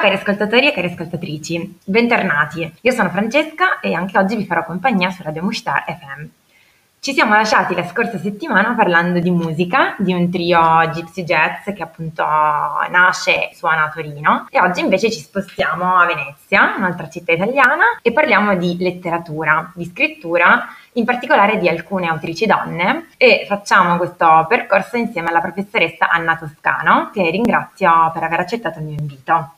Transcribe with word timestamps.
Cari 0.00 0.14
ascoltatori 0.14 0.68
e 0.68 0.72
cari 0.72 0.86
ascoltatrici, 0.86 1.80
bentornati. 1.84 2.72
Io 2.82 2.92
sono 2.92 3.10
Francesca 3.10 3.80
e 3.80 3.94
anche 3.94 4.16
oggi 4.16 4.36
vi 4.36 4.46
farò 4.46 4.64
compagnia 4.64 5.10
su 5.10 5.24
Radio 5.24 5.42
Mushtar 5.42 5.84
FM. 5.86 6.24
Ci 7.00 7.12
siamo 7.12 7.34
lasciati 7.34 7.74
la 7.74 7.84
scorsa 7.84 8.16
settimana 8.16 8.74
parlando 8.74 9.18
di 9.18 9.30
musica, 9.30 9.96
di 9.98 10.12
un 10.12 10.30
trio 10.30 10.60
Gypsy 10.92 11.24
Jazz 11.24 11.64
che 11.74 11.82
appunto 11.82 12.22
nasce 12.22 13.50
e 13.50 13.54
suona 13.56 13.86
a 13.86 13.90
Torino 13.90 14.46
e 14.50 14.60
oggi 14.60 14.80
invece 14.80 15.10
ci 15.10 15.18
spostiamo 15.18 15.96
a 15.96 16.06
Venezia, 16.06 16.76
un'altra 16.76 17.08
città 17.08 17.32
italiana, 17.32 17.98
e 18.00 18.12
parliamo 18.12 18.54
di 18.54 18.76
letteratura, 18.78 19.72
di 19.74 19.84
scrittura, 19.84 20.68
in 20.92 21.04
particolare 21.04 21.58
di 21.58 21.68
alcune 21.68 22.06
autrici 22.06 22.46
donne 22.46 23.08
e 23.16 23.46
facciamo 23.48 23.96
questo 23.96 24.46
percorso 24.48 24.96
insieme 24.96 25.28
alla 25.28 25.40
professoressa 25.40 26.08
Anna 26.08 26.36
Toscano 26.36 27.10
che 27.12 27.28
ringrazio 27.30 28.12
per 28.14 28.22
aver 28.22 28.40
accettato 28.40 28.78
il 28.78 28.84
mio 28.84 28.96
invito. 28.96 29.52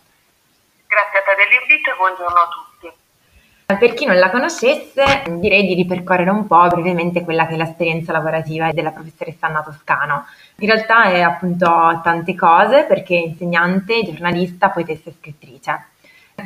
Grazie 1.01 1.21
a 1.21 1.23
te 1.23 1.35
dell'invito 1.35 1.91
e 1.91 1.95
buongiorno 1.97 2.39
a 2.39 2.49
tutti. 2.53 2.93
Per 3.65 3.95
chi 3.95 4.05
non 4.05 4.19
la 4.19 4.29
conoscesse, 4.29 5.23
direi 5.39 5.67
di 5.67 5.73
ripercorrere 5.73 6.29
un 6.29 6.47
po' 6.47 6.67
brevemente 6.67 7.25
quella 7.25 7.47
che 7.47 7.55
è 7.55 7.57
l'esperienza 7.57 8.13
lavorativa 8.13 8.71
della 8.73 8.91
professoressa 8.91 9.47
Anna 9.47 9.63
Toscano. 9.63 10.27
In 10.57 10.67
realtà 10.69 11.05
è 11.05 11.23
appunto 11.23 12.01
tante 12.03 12.35
cose 12.35 12.85
perché 12.85 13.17
è 13.17 13.23
insegnante, 13.29 14.05
giornalista, 14.05 14.69
poetessa 14.69 15.09
e 15.09 15.15
scrittrice. 15.19 15.85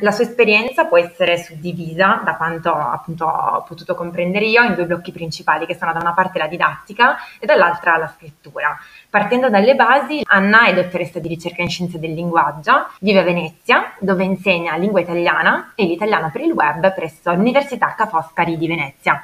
La 0.01 0.11
sua 0.11 0.25
esperienza 0.25 0.87
può 0.87 0.99
essere 0.99 1.39
suddivisa, 1.39 2.21
da 2.25 2.37
quanto 2.37 2.73
appunto 2.73 3.27
ho 3.27 3.63
potuto 3.63 3.95
comprendere 3.95 4.47
io, 4.47 4.63
in 4.63 4.75
due 4.75 4.87
blocchi 4.87 5.13
principali, 5.13 5.67
che 5.67 5.77
sono 5.77 5.93
da 5.93 6.01
una 6.01 6.15
parte 6.15 6.39
la 6.39 6.49
didattica 6.49 7.17
e 7.39 7.47
dall'altra 7.47 7.97
la 7.97 8.09
scrittura. 8.09 8.77
Partendo 9.15 9.49
dalle 9.49 9.77
basi, 9.77 10.23
Anna 10.25 10.67
è 10.67 10.75
dottoressa 10.75 11.21
di 11.21 11.29
ricerca 11.29 11.63
in 11.63 11.71
scienze 11.71 12.01
del 12.01 12.15
linguaggio, 12.15 12.89
vive 12.99 13.21
a 13.21 13.23
Venezia, 13.23 13.95
dove 14.01 14.25
insegna 14.25 14.75
lingua 14.75 15.03
italiana 15.03 15.71
e 15.77 15.85
l'italiano 15.85 16.31
per 16.33 16.41
il 16.41 16.51
web 16.51 16.93
presso 16.93 17.33
l'Università 17.33 17.95
Ca' 17.97 18.09
Foscari 18.09 18.59
di 18.59 18.67
Venezia. 18.67 19.23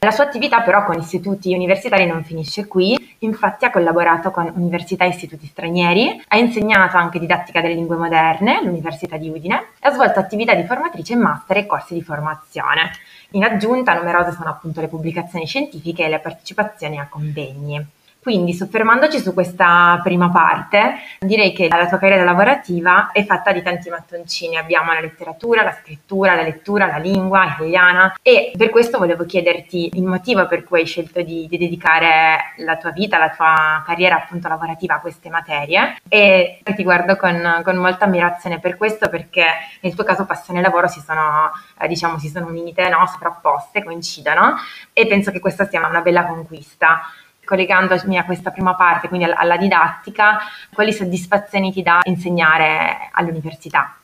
La 0.00 0.10
sua 0.10 0.24
attività 0.24 0.62
però 0.62 0.82
con 0.82 0.98
istituti 0.98 1.54
universitari 1.54 2.06
non 2.06 2.24
finisce 2.24 2.66
qui, 2.66 3.14
infatti 3.20 3.64
ha 3.64 3.70
collaborato 3.70 4.32
con 4.32 4.50
università 4.52 5.04
e 5.04 5.10
istituti 5.10 5.46
stranieri, 5.46 6.20
ha 6.26 6.36
insegnato 6.36 6.96
anche 6.96 7.20
didattica 7.20 7.60
delle 7.60 7.74
lingue 7.74 7.94
moderne 7.94 8.58
all'Università 8.58 9.16
di 9.16 9.28
Udine 9.28 9.74
e 9.80 9.86
ha 9.86 9.92
svolto 9.92 10.18
attività 10.18 10.56
di 10.56 10.64
formatrice 10.64 11.12
in 11.12 11.20
master 11.20 11.58
e 11.58 11.66
corsi 11.66 11.94
di 11.94 12.02
formazione. 12.02 12.90
In 13.30 13.44
aggiunta 13.44 13.94
numerose 13.94 14.32
sono 14.32 14.50
appunto 14.50 14.80
le 14.80 14.88
pubblicazioni 14.88 15.46
scientifiche 15.46 16.04
e 16.04 16.08
le 16.08 16.18
partecipazioni 16.18 16.98
a 16.98 17.06
convegni. 17.08 18.02
Quindi, 18.24 18.54
soffermandoci 18.54 19.18
su 19.18 19.34
questa 19.34 20.00
prima 20.02 20.30
parte, 20.30 20.94
direi 21.18 21.52
che 21.52 21.68
la 21.68 21.86
tua 21.86 21.98
carriera 21.98 22.24
lavorativa 22.24 23.10
è 23.12 23.22
fatta 23.26 23.52
di 23.52 23.60
tanti 23.60 23.90
mattoncini. 23.90 24.56
Abbiamo 24.56 24.94
la 24.94 25.00
letteratura, 25.00 25.62
la 25.62 25.76
scrittura, 25.78 26.34
la 26.34 26.40
lettura, 26.40 26.86
la 26.86 26.96
lingua 26.96 27.44
italiana 27.44 28.14
e 28.22 28.52
per 28.56 28.70
questo 28.70 28.96
volevo 28.96 29.26
chiederti 29.26 29.90
il 29.92 30.04
motivo 30.04 30.46
per 30.46 30.64
cui 30.64 30.80
hai 30.80 30.86
scelto 30.86 31.20
di, 31.20 31.46
di 31.50 31.58
dedicare 31.58 32.54
la 32.60 32.78
tua 32.78 32.92
vita, 32.92 33.18
la 33.18 33.28
tua 33.28 33.82
carriera 33.84 34.16
appunto 34.16 34.48
lavorativa 34.48 34.94
a 34.94 35.00
queste 35.00 35.28
materie 35.28 35.98
e 36.08 36.62
ti 36.74 36.82
guardo 36.82 37.16
con, 37.16 37.60
con 37.62 37.76
molta 37.76 38.06
ammirazione 38.06 38.58
per 38.58 38.78
questo 38.78 39.10
perché 39.10 39.44
nel 39.80 39.94
tuo 39.94 40.02
caso 40.02 40.24
passione 40.24 40.60
e 40.60 40.62
lavoro 40.62 40.88
si 40.88 41.00
sono, 41.00 41.50
eh, 41.78 41.86
diciamo, 41.88 42.18
si 42.18 42.30
sono 42.30 42.46
unite, 42.46 42.88
no? 42.88 43.06
sovrapposte, 43.06 43.84
coincidono 43.84 44.54
e 44.94 45.06
penso 45.06 45.30
che 45.30 45.40
questa 45.40 45.68
sia 45.68 45.86
una 45.86 46.00
bella 46.00 46.24
conquista 46.24 47.02
collegandomi 47.44 48.18
a 48.18 48.24
questa 48.24 48.50
prima 48.50 48.74
parte, 48.74 49.08
quindi 49.08 49.30
alla 49.30 49.56
didattica, 49.56 50.38
quali 50.72 50.92
soddisfazioni 50.92 51.72
ti 51.72 51.82
dà 51.82 52.00
insegnare 52.04 53.10
all'università? 53.12 53.96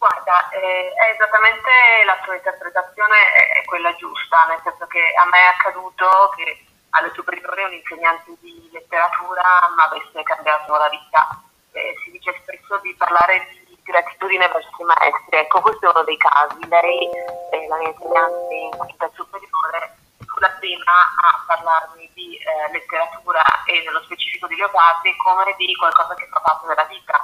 Guarda, 0.00 0.48
eh, 0.48 0.92
è 0.96 1.12
esattamente 1.12 1.68
la 2.06 2.16
tua 2.24 2.34
interpretazione 2.34 3.16
è, 3.36 3.60
è, 3.60 3.64
quella 3.66 3.94
giusta, 3.96 4.46
nel 4.48 4.60
senso 4.64 4.86
che 4.86 4.98
a 4.98 5.28
me 5.28 5.36
è 5.36 5.52
accaduto 5.52 6.08
che 6.36 6.64
alle 6.90 7.12
superiori 7.12 7.64
un 7.64 7.72
insegnante 7.74 8.32
di 8.40 8.70
letteratura 8.72 9.42
mi 9.76 9.82
avesse 9.84 10.22
cambiato 10.22 10.72
la 10.72 10.88
vita. 10.88 11.42
Eh, 11.72 11.94
si 12.02 12.12
dice 12.12 12.32
spesso 12.40 12.78
di 12.78 12.94
parlare 12.96 13.46
di 13.52 13.76
gratitudine 13.82 14.48
verso 14.48 14.70
i 14.78 14.84
maestri, 14.84 15.36
ecco 15.36 15.60
questo 15.60 15.86
è 15.86 15.90
uno 15.90 16.04
dei 16.04 16.16
casi. 16.16 16.66
Lei, 16.66 17.10
eh, 17.52 17.68
la 17.68 17.76
mia 17.76 17.88
insegnante 17.88 18.54
in 18.54 18.76
quinta 18.78 19.10
superiore, 19.12 19.96
fu 20.24 20.38
la 20.40 20.50
prima 20.58 20.96
a 21.28 21.44
parlarmi 21.46 21.79
di 22.20 22.36
eh, 22.36 22.72
letteratura 22.72 23.42
e 23.64 23.80
nello 23.84 24.02
specifico 24.04 24.46
di 24.46 24.56
Leopardi 24.56 25.16
come 25.16 25.54
di 25.56 25.74
qualcosa 25.74 26.14
che 26.14 26.28
fa 26.28 26.40
parte 26.40 26.66
della 26.66 26.84
vita, 26.84 27.16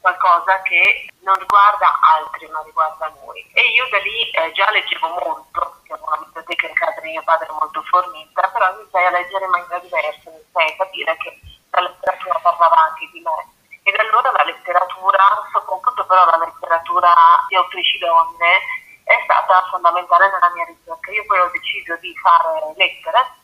qualcosa 0.00 0.60
che 0.62 1.08
non 1.24 1.34
riguarda 1.36 1.88
altri 2.20 2.46
ma 2.48 2.60
riguarda 2.62 3.08
noi. 3.24 3.40
E 3.54 3.72
io 3.72 3.88
da 3.88 3.98
lì 3.98 4.30
eh, 4.30 4.52
già 4.52 4.70
leggevo 4.70 5.08
molto, 5.24 5.80
perché 5.80 5.92
avevo 5.94 6.08
una 6.08 6.20
biblioteca 6.20 6.66
in 6.68 6.74
casa 6.74 7.00
di 7.00 7.10
mio 7.10 7.22
padre 7.24 7.48
molto 7.48 7.80
fornita, 7.88 8.48
però 8.52 8.76
iniziai 8.76 9.06
a 9.06 9.10
leggere 9.10 9.44
in 9.44 9.50
maniera 9.50 9.78
diversa, 9.78 10.28
iniziai 10.28 10.72
a 10.72 10.76
capire 10.76 11.16
che 11.16 11.40
la 11.70 11.80
letteratura 11.80 12.38
parlava 12.40 12.76
anche 12.92 13.08
di 13.12 13.20
me. 13.24 13.38
E 13.84 13.92
da 13.92 14.00
allora 14.00 14.32
la 14.32 14.44
letteratura, 14.44 15.24
soprattutto 15.52 16.04
però 16.06 16.24
la 16.24 16.40
letteratura 16.44 17.12
di 17.48 17.56
autrici 17.56 17.98
donne, 17.98 18.60
è 19.04 19.20
stata 19.24 19.66
fondamentale 19.68 20.30
nella 20.30 20.52
mia 20.54 20.64
ricerca. 20.64 21.10
Io 21.12 21.24
poi 21.26 21.38
ho 21.38 21.50
deciso 21.52 21.96
di 21.96 22.14
fare 22.16 22.72
lettere, 22.76 23.43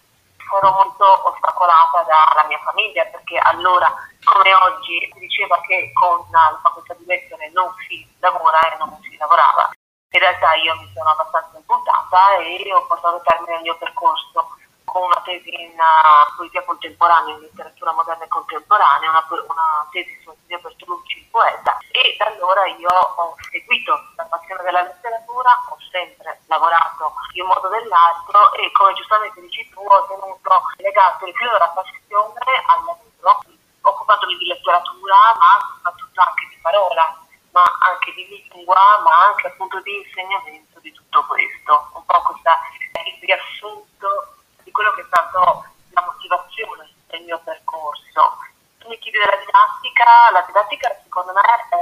ero 0.58 0.70
molto 0.72 1.04
ostacolata 1.28 2.02
dalla 2.02 2.46
mia 2.48 2.58
famiglia 2.58 3.04
perché 3.06 3.38
allora, 3.38 3.92
come 4.24 4.54
oggi, 4.54 5.08
si 5.12 5.18
diceva 5.18 5.60
che 5.62 5.92
con 5.92 6.24
la 6.30 6.58
facoltà 6.62 6.94
di 6.94 7.04
lettere 7.04 7.50
non 7.50 7.72
si 7.86 8.06
lavora 8.18 8.60
e 8.60 8.76
non 8.78 8.98
si 9.02 9.16
lavorava. 9.16 9.70
In 10.12 10.18
realtà 10.18 10.54
io 10.54 10.74
mi 10.76 10.90
sono 10.92 11.10
abbastanza 11.10 11.56
impuntata 11.56 12.36
e 12.38 12.72
ho 12.74 12.84
portato 12.86 13.16
a 13.16 13.20
termine 13.20 13.56
il 13.56 13.62
mio 13.62 13.76
percorso 13.76 14.58
con 14.92 15.02
una 15.04 15.20
tesi 15.24 15.50
in 15.54 15.70
uh, 15.78 16.34
poesia 16.36 16.62
contemporanea, 16.64 17.34
in 17.34 17.40
letteratura 17.40 17.92
moderna 17.92 18.24
e 18.24 18.28
contemporanea, 18.28 19.10
una, 19.10 19.24
una 19.46 19.86
tesi 19.90 20.18
su 20.22 20.34
Silvio 20.38 20.58
Bertolucci, 20.58 21.18
il 21.18 21.26
poeta, 21.30 21.78
e 21.90 22.16
da 22.18 22.26
allora 22.26 22.66
io 22.66 22.90
ho 22.90 23.36
seguito 23.50 23.94
la 24.16 24.24
passione 24.24 24.62
della 24.62 24.82
letteratura, 24.82 25.50
ho 25.70 25.76
sempre 25.90 26.40
lavorato 26.46 27.14
in 27.34 27.42
un 27.42 27.48
modo 27.48 27.68
o 27.68 27.70
nell'altro 27.70 28.52
e 28.54 28.70
come 28.72 28.94
giustamente 28.94 29.40
dici 29.40 29.68
tu 29.70 29.80
ho 29.80 30.06
tenuto 30.06 30.50
legato 30.78 31.26
il 31.26 31.34
filo 31.34 31.52
della 31.52 31.70
passione 31.70 32.50
al 32.66 32.84
lavoro, 33.20 33.46
occupandomi 33.82 34.36
di 34.36 34.46
letteratura 34.46 35.14
ma 35.38 35.70
soprattutto 35.74 36.20
anche 36.20 36.46
di 36.50 36.58
parola, 36.60 37.16
ma 37.52 37.62
anche 37.90 38.12
di 38.14 38.26
lingua, 38.26 39.00
ma 39.04 39.30
anche 39.30 39.46
appunto 39.46 39.80
di 39.80 39.96
insegnamento 40.02 40.80
di 40.80 40.92
tutto 40.92 41.24
questo, 41.26 41.90
un 41.94 42.04
po' 42.04 42.22
questa, 42.22 42.58
il 43.06 43.18
riassunto 43.20 44.39
di 44.70 44.72
quello 44.72 44.92
che 44.92 45.02
è 45.02 45.04
stato 45.06 45.66
la 45.90 46.02
motivazione 46.06 46.88
del 47.08 47.22
mio 47.22 47.40
percorso. 47.42 48.38
Tu 48.78 48.88
mi 48.88 48.98
chiedi 48.98 49.18
della 49.18 49.36
didattica, 49.36 50.04
la 50.30 50.42
didattica 50.46 50.96
secondo 51.02 51.32
me 51.32 51.42
è, 51.42 51.74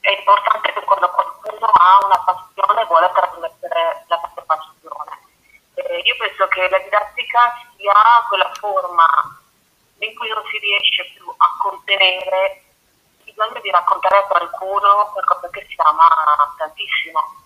è 0.00 0.10
importante 0.16 0.72
quando 0.84 1.10
qualcuno 1.10 1.66
ha 1.66 2.04
una 2.06 2.18
passione 2.22 2.84
vuole 2.86 3.10
trasmettere 3.12 4.04
la 4.06 4.18
propria 4.18 4.44
passione. 4.46 5.10
Eh, 5.74 5.98
io 5.98 6.16
penso 6.16 6.46
che 6.48 6.68
la 6.68 6.78
didattica 6.78 7.52
sia 7.76 7.94
quella 8.28 8.52
forma 8.54 9.06
in 9.98 10.16
cui 10.16 10.28
non 10.28 10.44
si 10.46 10.58
riesce 10.58 11.10
più 11.14 11.28
a 11.36 11.56
contenere 11.58 12.62
il 13.24 13.34
bisogno 13.34 13.60
di 13.60 13.70
raccontare 13.70 14.18
a 14.18 14.26
qualcuno 14.26 15.10
qualcosa 15.12 15.50
che 15.50 15.66
si 15.68 15.74
ama 15.78 16.08
tantissimo 16.56 17.41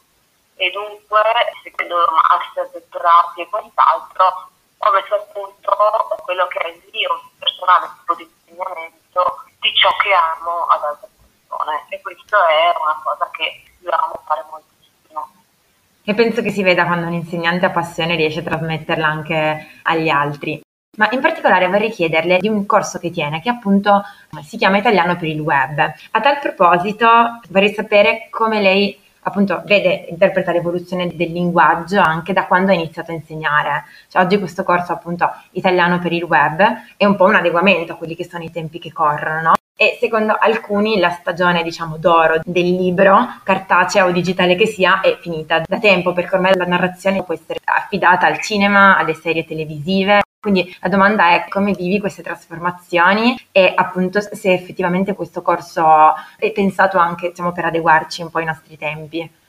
e 0.57 0.71
dunque 0.71 1.21
seguendo 1.63 1.97
master, 2.11 2.71
dottorati 2.73 3.43
e 3.43 3.49
quant'altro 3.49 4.49
ho 4.79 4.91
messo 4.93 5.15
a 5.15 5.25
punto 5.33 5.71
quello 6.25 6.47
che 6.49 6.59
è 6.59 6.69
il 6.69 6.83
mio 6.93 7.21
personale 7.39 7.89
tipo 8.01 8.15
di 8.15 8.23
insegnamento 8.25 9.45
di 9.61 9.73
ciò 9.75 9.91
che 10.03 10.13
amo 10.13 10.67
ad 10.69 10.83
altre 10.83 11.09
persone 11.17 11.85
e 11.89 12.01
questo 12.01 12.37
è 12.37 12.75
una 12.81 13.01
cosa 13.03 13.31
che 13.33 13.63
io 13.81 13.91
amo 13.91 14.21
fare 14.25 14.45
moltissimo. 14.51 15.29
E 16.05 16.15
penso 16.15 16.43
che 16.43 16.51
si 16.51 16.63
veda 16.63 16.87
quando 16.87 17.07
un 17.07 17.13
insegnante 17.13 17.67
ha 17.67 17.71
passione 17.71 18.17
riesce 18.17 18.41
a 18.41 18.45
trasmetterla 18.45 19.07
anche 19.07 19.81
agli 19.83 20.09
altri. 20.09 20.61
Ma 20.97 21.09
in 21.11 21.21
particolare 21.21 21.69
vorrei 21.69 21.91
chiederle 21.91 22.39
di 22.39 22.49
un 22.49 22.65
corso 22.65 22.99
che 22.99 23.11
tiene, 23.11 23.43
che 23.43 23.51
appunto 23.51 24.03
si 24.43 24.57
chiama 24.57 24.79
Italiano 24.79 25.17
per 25.17 25.29
il 25.29 25.41
Web. 25.41 25.79
A 26.13 26.21
tal 26.21 26.39
proposito 26.39 27.41
vorrei 27.51 27.75
sapere 27.75 28.29
come 28.31 28.63
lei 28.63 29.05
appunto 29.27 29.63
vede 29.67 30.07
interpreta 30.09 30.53
l'evoluzione 30.53 31.09
del 31.15 31.33
linguaggio 31.33 32.01
anche 32.01 32.33
da 32.33 32.47
quando 32.47 32.71
ha 32.71 32.75
iniziato 32.75 33.11
a 33.11 33.15
insegnare. 33.15 33.85
Cioè, 34.09 34.23
oggi 34.23 34.39
questo 34.39 34.63
corso 34.63 34.93
appunto 34.93 35.31
italiano 35.53 35.99
per 35.99 36.13
il 36.13 36.23
web 36.23 36.63
è 36.97 37.05
un 37.05 37.17
po' 37.17 37.25
un 37.25 37.35
adeguamento 37.35 37.93
a 37.93 37.97
quelli 37.97 38.15
che 38.15 38.25
sono 38.25 38.45
i 38.45 38.51
tempi 38.51 38.79
che 38.79 38.93
corrono, 38.93 39.41
no? 39.41 39.53
E 39.79 39.99
secondo 40.01 40.35
alcuni 40.39 40.99
la 40.99 41.11
stagione, 41.11 41.63
diciamo, 41.63 41.99
d'oro 41.99 42.41
del 42.43 42.65
libro, 42.65 43.41
cartaceo 43.43 44.07
o 44.07 44.11
digitale 44.11 44.55
che 44.55 44.67
sia, 44.67 45.01
è 45.01 45.19
finita 45.21 45.61
da 45.67 45.79
tempo, 45.79 46.15
perché 46.15 46.37
ormai 46.37 46.57
la 46.57 46.65
narrazione 46.65 47.23
può 47.23 47.35
essere 47.35 47.59
affidata 47.63 48.27
al 48.27 48.41
cinema, 48.41 48.97
alle 48.97 49.13
serie 49.13 49.45
televisive, 49.45 50.23
Quindi 50.41 50.77
la 50.81 50.89
domanda 50.89 51.31
è 51.31 51.49
come 51.49 51.73
vivi 51.73 51.99
queste 51.99 52.23
trasformazioni 52.23 53.49
e 53.51 53.73
appunto 53.75 54.21
se 54.21 54.53
effettivamente 54.53 55.15
questo 55.15 55.43
corso 55.43 56.15
è 56.37 56.53
pensato 56.53 56.99
anche 56.99 57.31
diciamo, 57.31 57.53
per 57.53 57.65
adeguarci 57.65 58.23
un 58.23 58.31
po' 58.31 58.39
ai 58.39 58.45
nostri 58.45 58.79
tempi. 58.79 59.45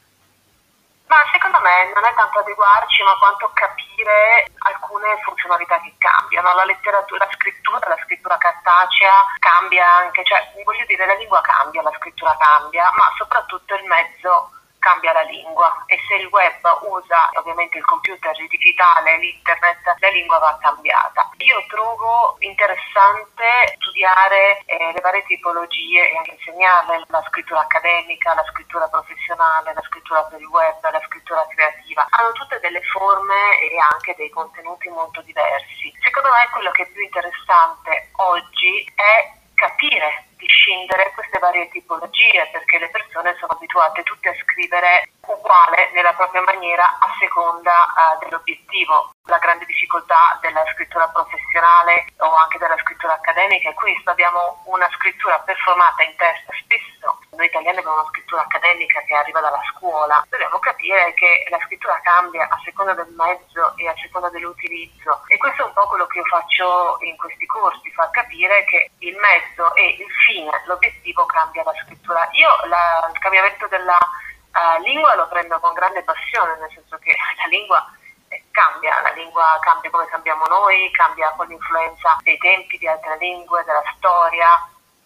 Ma 1.07 1.17
secondo 1.31 1.59
me 1.61 1.93
non 1.93 2.03
è 2.03 2.13
tanto 2.15 2.39
adeguarci, 2.39 3.03
ma 3.03 3.15
quanto 3.19 3.49
capire 3.53 4.51
alcune 4.67 5.15
funzionalità 5.23 5.79
che 5.79 5.93
cambiano. 5.97 6.53
La 6.53 6.65
letteratura, 6.65 7.25
la 7.25 7.31
scrittura, 7.31 7.87
la 7.87 7.99
scrittura 8.03 8.37
cartacea 8.37 9.37
cambia 9.39 9.85
anche, 10.03 10.25
cioè 10.25 10.51
voglio 10.65 10.83
dire 10.85 11.05
la 11.05 11.15
lingua 11.15 11.39
cambia, 11.41 11.81
la 11.81 11.93
scrittura 11.95 12.35
cambia, 12.37 12.89
ma 12.91 13.07
soprattutto 13.15 13.75
il 13.75 13.85
mezzo 13.85 14.56
cambia 14.87 15.11
la 15.11 15.23
lingua 15.23 15.83
e 15.85 15.99
se 16.07 16.15
il 16.15 16.27
web 16.27 16.63
usa 16.87 17.29
ovviamente 17.33 17.77
il 17.77 17.83
computer, 17.83 18.31
il 18.39 18.47
digitale, 18.47 19.17
l'internet, 19.17 19.83
la 19.99 20.09
lingua 20.09 20.39
va 20.39 20.57
cambiata. 20.61 21.29
Io 21.43 21.59
trovo 21.67 22.37
interessante 22.39 23.75
studiare 23.75 24.63
eh, 24.63 24.93
le 24.93 25.01
varie 25.01 25.25
tipologie 25.25 26.09
e 26.09 26.15
anche 26.15 26.31
insegnarle 26.39 27.03
la 27.07 27.21
scrittura 27.27 27.59
accademica, 27.59 28.33
la 28.33 28.45
scrittura 28.47 28.87
professionale, 28.87 29.73
la 29.73 29.83
scrittura 29.83 30.23
per 30.23 30.39
il 30.39 30.47
web, 30.47 30.79
la 30.79 31.03
scrittura 31.03 31.45
creativa. 31.49 32.07
Hanno 32.11 32.31
tutte 32.31 32.59
delle 32.61 32.81
forme 32.83 33.59
e 33.59 33.75
anche 33.91 34.15
dei 34.15 34.29
contenuti 34.29 34.87
molto 34.87 35.19
diversi. 35.23 35.91
Secondo 35.99 36.29
me 36.29 36.47
quello 36.51 36.71
che 36.71 36.83
è 36.83 36.87
più 36.87 37.03
interessante 37.03 38.11
oggi 38.23 38.89
è 38.95 39.35
capire 39.53 40.27
discindere 40.67 41.11
queste 41.15 41.39
varie 41.39 41.69
tipologie 41.69 42.49
perché 42.51 42.77
le 42.77 42.89
persone 42.89 43.35
sono 43.39 43.53
abituate 43.53 44.03
tutte 44.03 44.27
a 44.27 44.35
scrivere 44.35 45.07
uguale 45.25 45.91
nella 45.93 46.13
propria 46.13 46.41
maniera 46.41 46.83
a 46.99 47.07
seconda 47.19 47.71
uh, 47.71 48.19
dell'obiettivo. 48.19 49.11
La 49.27 49.39
grande 49.39 49.65
difficoltà 49.65 50.37
della 50.41 50.63
scrittura 50.73 51.07
professionale 51.07 52.05
o 52.19 52.33
anche 52.35 52.57
della 52.57 52.77
scrittura 52.77 53.13
accademica 53.13 53.69
è 53.69 53.73
questo, 53.73 54.11
abbiamo 54.11 54.63
una 54.65 54.87
scrittura 54.91 55.39
performata 55.39 56.03
in 56.03 56.15
testa 56.15 56.51
spesso. 56.59 57.19
Noi 57.35 57.45
italiani 57.47 57.77
abbiamo 57.77 57.99
una 57.99 58.09
scrittura 58.11 58.41
accademica 58.41 59.01
che 59.01 59.15
arriva 59.15 59.39
dalla 59.39 59.61
scuola. 59.75 60.23
Dobbiamo 60.29 60.59
capire 60.59 61.13
che 61.13 61.45
la 61.49 61.59
scrittura 61.63 61.99
cambia 62.03 62.47
a 62.47 62.59
seconda 62.63 62.93
del 62.93 63.13
mezzo 63.15 63.75
e 63.75 63.87
a 63.87 63.95
seconda 64.01 64.29
dell'utilizzo 64.29 65.23
e 65.27 65.37
questo 65.37 65.63
è 65.63 65.65
un 65.65 65.73
po' 65.73 65.87
quello 65.87 66.07
che 66.07 66.19
io 66.19 66.25
faccio 66.25 66.97
in 67.01 67.17
questi 67.17 67.45
corsi, 67.45 67.76
far 67.97 68.11
capire 68.11 68.63
che 68.65 68.91
il 68.99 69.17
mezzo 69.17 69.73
e 69.73 69.97
il 69.97 70.11
fine, 70.25 70.51
l'obiettivo 70.65 71.25
cambia 71.25 71.63
la 71.63 71.73
scrittura. 71.83 72.29
Io 72.33 72.49
la, 72.65 73.09
il 73.11 73.19
cambiamento 73.19 73.65
della 73.67 73.97
uh, 73.97 74.81
lingua 74.83 75.15
lo 75.15 75.27
prendo 75.27 75.59
con 75.59 75.73
grande 75.73 76.03
passione, 76.03 76.55
nel 76.59 76.69
senso 76.71 76.97
che 76.99 77.17
la 77.41 77.47
lingua 77.49 77.83
eh, 78.29 78.43
cambia, 78.51 79.01
la 79.01 79.11
lingua 79.11 79.57
cambia 79.61 79.89
come 79.89 80.05
cambiamo 80.05 80.45
noi, 80.45 80.91
cambia 80.91 81.33
con 81.35 81.47
l'influenza 81.47 82.15
dei 82.21 82.37
tempi, 82.37 82.77
di 82.77 82.87
altre 82.87 83.17
lingue, 83.17 83.63
della 83.65 83.83
storia 83.97 84.47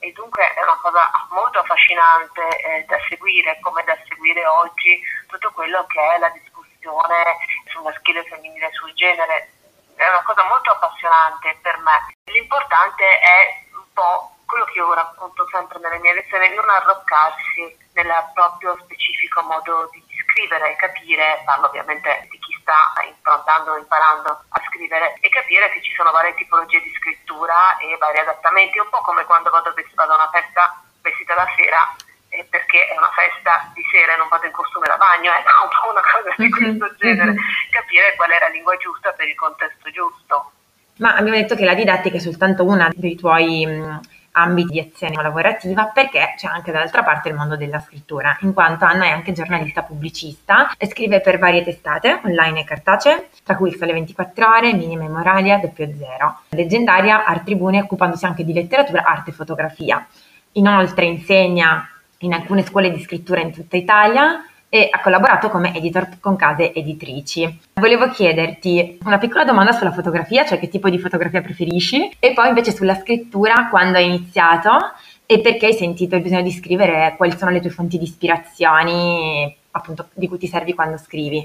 e 0.03 0.11
dunque 0.11 0.53
è 0.53 0.61
una 0.63 0.77
cosa 0.81 1.09
molto 1.29 1.59
affascinante 1.59 2.41
eh, 2.41 2.85
da 2.89 2.97
seguire, 3.07 3.59
come 3.61 3.83
da 3.83 3.95
seguire 4.09 4.45
oggi 4.47 4.99
tutto 5.27 5.51
quello 5.51 5.85
che 5.85 6.01
è 6.01 6.17
la 6.17 6.29
discussione 6.29 7.37
sul 7.67 7.83
maschile 7.83 8.19
e 8.19 8.27
femminile, 8.27 8.69
sul 8.73 8.91
genere. 8.95 9.51
È 9.95 10.09
una 10.09 10.23
cosa 10.23 10.43
molto 10.45 10.71
appassionante 10.71 11.55
per 11.61 11.77
me. 11.77 12.20
L'importante 12.71 13.03
è 13.03 13.75
un 13.75 13.91
po' 13.91 14.31
quello 14.45 14.63
che 14.63 14.79
io 14.79 14.93
racconto 14.93 15.45
sempre 15.51 15.77
nelle 15.79 15.99
mie 15.99 16.13
lezioni, 16.13 16.55
non 16.55 16.69
arroccarsi 16.69 17.67
nel 17.91 18.07
proprio 18.33 18.77
specifico 18.83 19.41
modo 19.41 19.89
di 19.91 20.01
scrivere 20.23 20.71
e 20.71 20.75
capire, 20.77 21.41
parlo 21.43 21.67
ovviamente 21.67 22.27
di 22.31 22.39
chi 22.39 22.55
sta 22.61 22.93
improntando, 23.03 23.75
imparando 23.75 24.29
a 24.47 24.61
scrivere, 24.69 25.17
e 25.19 25.27
capire 25.27 25.69
che 25.73 25.81
ci 25.81 25.93
sono 25.95 26.11
varie 26.11 26.33
tipologie 26.35 26.79
di 26.81 26.93
scrittura 26.95 27.75
e 27.79 27.97
vari 27.97 28.19
adattamenti, 28.19 28.79
un 28.79 28.87
po' 28.87 29.01
come 29.01 29.25
quando 29.25 29.49
vado, 29.49 29.73
vado 29.95 30.11
a 30.13 30.15
una 30.15 30.29
festa 30.31 30.81
vestita 31.01 31.35
da 31.35 31.51
sera 31.57 31.93
eh, 32.29 32.45
perché 32.45 32.87
è 32.87 32.95
una 32.95 33.11
festa 33.11 33.69
di 33.73 33.83
sera 33.91 34.13
e 34.13 34.17
non 34.17 34.29
vado 34.29 34.45
in 34.45 34.53
costume 34.53 34.87
da 34.87 34.95
bagno, 34.95 35.27
ecco 35.35 35.63
un 35.63 35.69
po' 35.75 35.91
una 35.91 36.03
cosa 36.07 36.33
di 36.37 36.47
mhm, 36.47 36.77
questo 36.79 36.95
genere, 37.03 37.31
mhm. 37.31 37.37
capire 37.69 38.15
qual 38.15 38.31
è 38.31 38.39
la 38.39 38.47
lingua 38.47 38.77
giusta 38.77 39.11
per 39.11 39.27
il 39.27 39.35
contesto 39.35 39.91
giusto. 39.91 40.51
Ma 40.97 41.15
abbiamo 41.15 41.37
detto 41.37 41.55
che 41.55 41.65
la 41.65 41.73
didattica 41.73 42.17
è 42.17 42.19
soltanto 42.19 42.63
una 42.63 42.91
dei 42.95 43.15
tuoi 43.15 43.65
ambiti 44.33 44.73
di 44.73 44.79
azione 44.79 45.21
lavorativa 45.21 45.85
perché 45.85 46.35
c'è 46.37 46.47
anche 46.47 46.71
dall'altra 46.71 47.03
parte 47.03 47.29
il 47.29 47.35
mondo 47.35 47.57
della 47.57 47.79
scrittura, 47.79 48.37
in 48.41 48.53
quanto 48.53 48.85
Anna 48.85 49.05
è 49.05 49.09
anche 49.09 49.33
giornalista 49.33 49.81
pubblicista 49.83 50.71
e 50.77 50.87
scrive 50.87 51.21
per 51.21 51.37
varie 51.37 51.63
testate 51.63 52.21
online 52.23 52.61
e 52.61 52.63
cartacee, 52.63 53.29
tra 53.43 53.55
cui 53.55 53.75
Sole 53.75 53.93
24 53.93 54.47
Ore, 54.47 54.73
Mini 54.73 54.95
Memoralia, 54.95 55.57
Doppio 55.57 55.89
Zero. 55.97 56.41
Leggendaria 56.49 57.25
Art 57.25 57.43
Tribune 57.43 57.81
occupandosi 57.81 58.25
anche 58.25 58.43
di 58.43 58.53
letteratura, 58.53 59.03
arte 59.03 59.31
e 59.31 59.33
fotografia. 59.33 60.05
Inoltre 60.53 61.05
insegna 61.05 61.87
in 62.19 62.33
alcune 62.33 62.63
scuole 62.63 62.91
di 62.91 63.01
scrittura 63.01 63.41
in 63.41 63.51
tutta 63.51 63.77
Italia 63.77 64.45
e 64.73 64.87
ha 64.89 65.01
collaborato 65.01 65.49
come 65.49 65.75
editor 65.75 66.07
con 66.21 66.37
case 66.37 66.73
editrici. 66.73 67.43
Volevo 67.73 68.07
chiederti 68.07 68.99
una 69.03 69.17
piccola 69.17 69.43
domanda 69.43 69.73
sulla 69.73 69.91
fotografia, 69.91 70.45
cioè 70.45 70.59
che 70.59 70.69
tipo 70.69 70.87
di 70.87 70.97
fotografia 70.97 71.41
preferisci, 71.41 72.15
e 72.17 72.31
poi 72.31 72.47
invece 72.47 72.71
sulla 72.71 72.95
scrittura, 72.95 73.67
quando 73.67 73.97
hai 73.97 74.05
iniziato 74.05 74.71
e 75.25 75.41
perché 75.41 75.65
hai 75.65 75.73
sentito 75.73 76.15
il 76.15 76.21
bisogno 76.21 76.47
di 76.47 76.53
scrivere, 76.55 77.15
quali 77.17 77.37
sono 77.37 77.51
le 77.51 77.59
tue 77.59 77.69
fonti 77.69 77.97
di 77.97 78.05
ispirazioni, 78.05 79.53
appunto, 79.71 80.07
di 80.13 80.29
cui 80.29 80.37
ti 80.37 80.47
servi 80.47 80.73
quando 80.73 80.95
scrivi. 80.95 81.43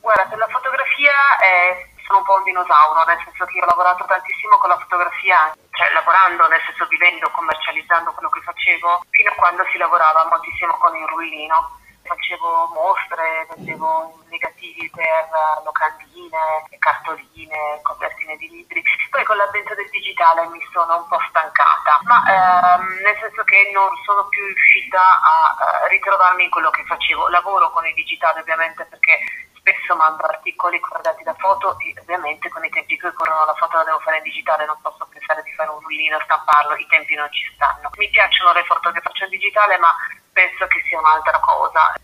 Guarda, 0.00 0.24
per 0.32 0.38
la 0.38 0.48
fotografia 0.48 1.12
eh, 1.44 1.92
sono 2.08 2.20
un 2.20 2.24
po' 2.24 2.40
un 2.40 2.44
dinosauro, 2.44 3.04
nel 3.04 3.20
senso 3.20 3.44
che 3.44 3.58
io 3.60 3.64
ho 3.64 3.68
lavorato 3.68 4.08
tantissimo 4.08 4.56
con 4.56 4.70
la 4.72 4.80
fotografia, 4.80 5.52
cioè 5.76 5.92
lavorando, 5.92 6.48
nel 6.48 6.64
senso 6.64 6.88
vivendo, 6.88 7.28
commercializzando 7.36 8.16
quello 8.16 8.32
che 8.32 8.40
facevo, 8.40 9.04
fino 9.12 9.28
a 9.28 9.36
quando 9.36 9.60
si 9.68 9.76
lavorava 9.76 10.24
moltissimo 10.32 10.72
con 10.80 10.96
il 10.96 11.04
rullino 11.04 11.80
facevo 12.02 12.68
mostre, 12.74 13.46
vendevo 13.54 14.22
negativi 14.28 14.90
per 14.90 15.28
locandine, 15.64 16.66
cartoline, 16.78 17.80
copertine 17.82 18.36
di 18.36 18.48
libri. 18.48 18.82
Poi 19.10 19.24
con 19.24 19.36
l'avvento 19.36 19.74
del 19.74 19.88
digitale 19.90 20.46
mi 20.48 20.60
sono 20.72 20.96
un 20.96 21.06
po' 21.08 21.18
stancata, 21.28 22.00
ma 22.04 22.18
ehm, 22.26 23.02
nel 23.02 23.16
senso 23.20 23.42
che 23.44 23.70
non 23.72 23.90
sono 24.04 24.26
più 24.28 24.44
riuscita 24.44 25.00
a 25.00 25.84
uh, 25.84 25.88
ritrovarmi 25.88 26.44
in 26.44 26.50
quello 26.50 26.70
che 26.70 26.84
facevo. 26.84 27.28
Lavoro 27.28 27.70
con 27.70 27.86
il 27.86 27.94
digitale 27.94 28.40
ovviamente 28.40 28.84
perché 28.84 29.18
spesso 29.62 29.94
mando 29.94 30.24
articoli 30.26 30.80
corredati 30.80 31.22
da 31.22 31.34
foto 31.38 31.78
e 31.78 31.94
ovviamente 32.00 32.48
con 32.50 32.64
i 32.64 32.70
tempi 32.70 32.98
che 32.98 33.12
corrono 33.12 33.46
la 33.46 33.54
foto 33.54 33.76
la 33.78 33.84
devo 33.84 34.00
fare 34.00 34.18
in 34.18 34.24
digitale, 34.24 34.66
non 34.66 34.76
posso 34.82 35.06
pensare 35.06 35.42
di 35.42 35.52
fare 35.54 35.70
un 35.70 35.78
rullino, 35.78 36.18
stamparlo, 36.20 36.74
i 36.74 36.86
tempi 36.90 37.14
non 37.14 37.30
ci 37.30 37.46
stanno. 37.54 37.88
Mi 37.96 38.10
piacciono 38.10 38.52
le 38.52 38.64
foto 38.64 38.90
che 38.90 39.00
faccio 39.00 39.24
in 39.24 39.30
digitale, 39.30 39.78
ma 39.78 39.94
penso 40.32 40.66
che 40.66 40.82
sia 40.82 40.98
un'altra 40.98 41.38
cosa. 41.38 41.94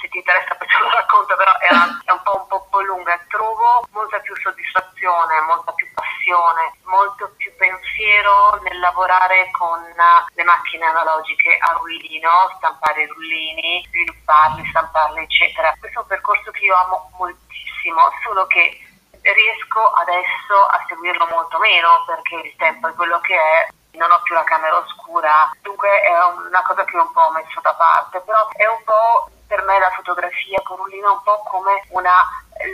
Se 0.00 0.08
ti 0.08 0.18
interessa 0.18 0.54
poi 0.54 0.66
te 0.66 0.78
lo 0.78 0.90
racconto, 0.90 1.34
però 1.36 1.50
è, 1.58 1.72
una, 1.72 2.02
è 2.04 2.10
un, 2.12 2.22
po', 2.22 2.46
un 2.48 2.68
po' 2.70 2.80
lunga. 2.82 3.18
Trovo 3.28 3.84
molta 3.90 4.18
più 4.20 4.34
soddisfazione, 4.36 5.40
molta 5.42 5.72
più 5.72 5.86
passione, 5.92 6.72
molto 6.84 7.32
più 7.36 7.54
pensiero 7.56 8.60
nel 8.62 8.78
lavorare 8.78 9.50
con 9.50 9.82
le 9.82 10.44
macchine 10.44 10.86
analogiche 10.86 11.56
a 11.58 11.72
rullino, 11.72 12.30
stampare 12.56 13.02
i 13.02 13.06
rullini, 13.06 13.84
svilupparli, 13.88 14.68
stamparli, 14.70 15.22
eccetera. 15.22 15.74
Questo 15.78 15.98
è 15.98 16.02
un 16.02 16.08
percorso 16.08 16.50
che 16.50 16.64
io 16.64 16.76
amo 16.76 17.10
moltissimo, 17.18 18.00
solo 18.22 18.46
che 18.46 18.78
riesco 19.20 19.82
adesso 19.98 20.54
a 20.70 20.84
seguirlo 20.86 21.26
molto 21.26 21.58
meno 21.58 22.04
perché 22.06 22.36
il 22.36 22.54
tempo 22.56 22.88
è 22.88 22.94
quello 22.94 23.20
che 23.20 23.34
è 23.34 23.68
non 23.98 24.10
ho 24.12 24.22
più 24.22 24.34
la 24.34 24.44
camera 24.44 24.76
oscura, 24.76 25.50
dunque 25.60 25.88
è 26.02 26.12
una 26.46 26.62
cosa 26.62 26.84
che 26.84 26.96
un 26.96 27.10
po' 27.12 27.20
ho 27.20 27.32
messo 27.32 27.60
da 27.60 27.74
parte, 27.74 28.20
però 28.20 28.48
è 28.50 28.66
un 28.66 28.84
po' 28.84 29.28
per 29.48 29.62
me 29.64 29.78
la 29.78 29.90
fotografia 29.90 30.60
con 30.62 30.76
rullino 30.76 31.12
un 31.12 31.22
po' 31.22 31.42
come 31.48 31.82
una 31.88 32.12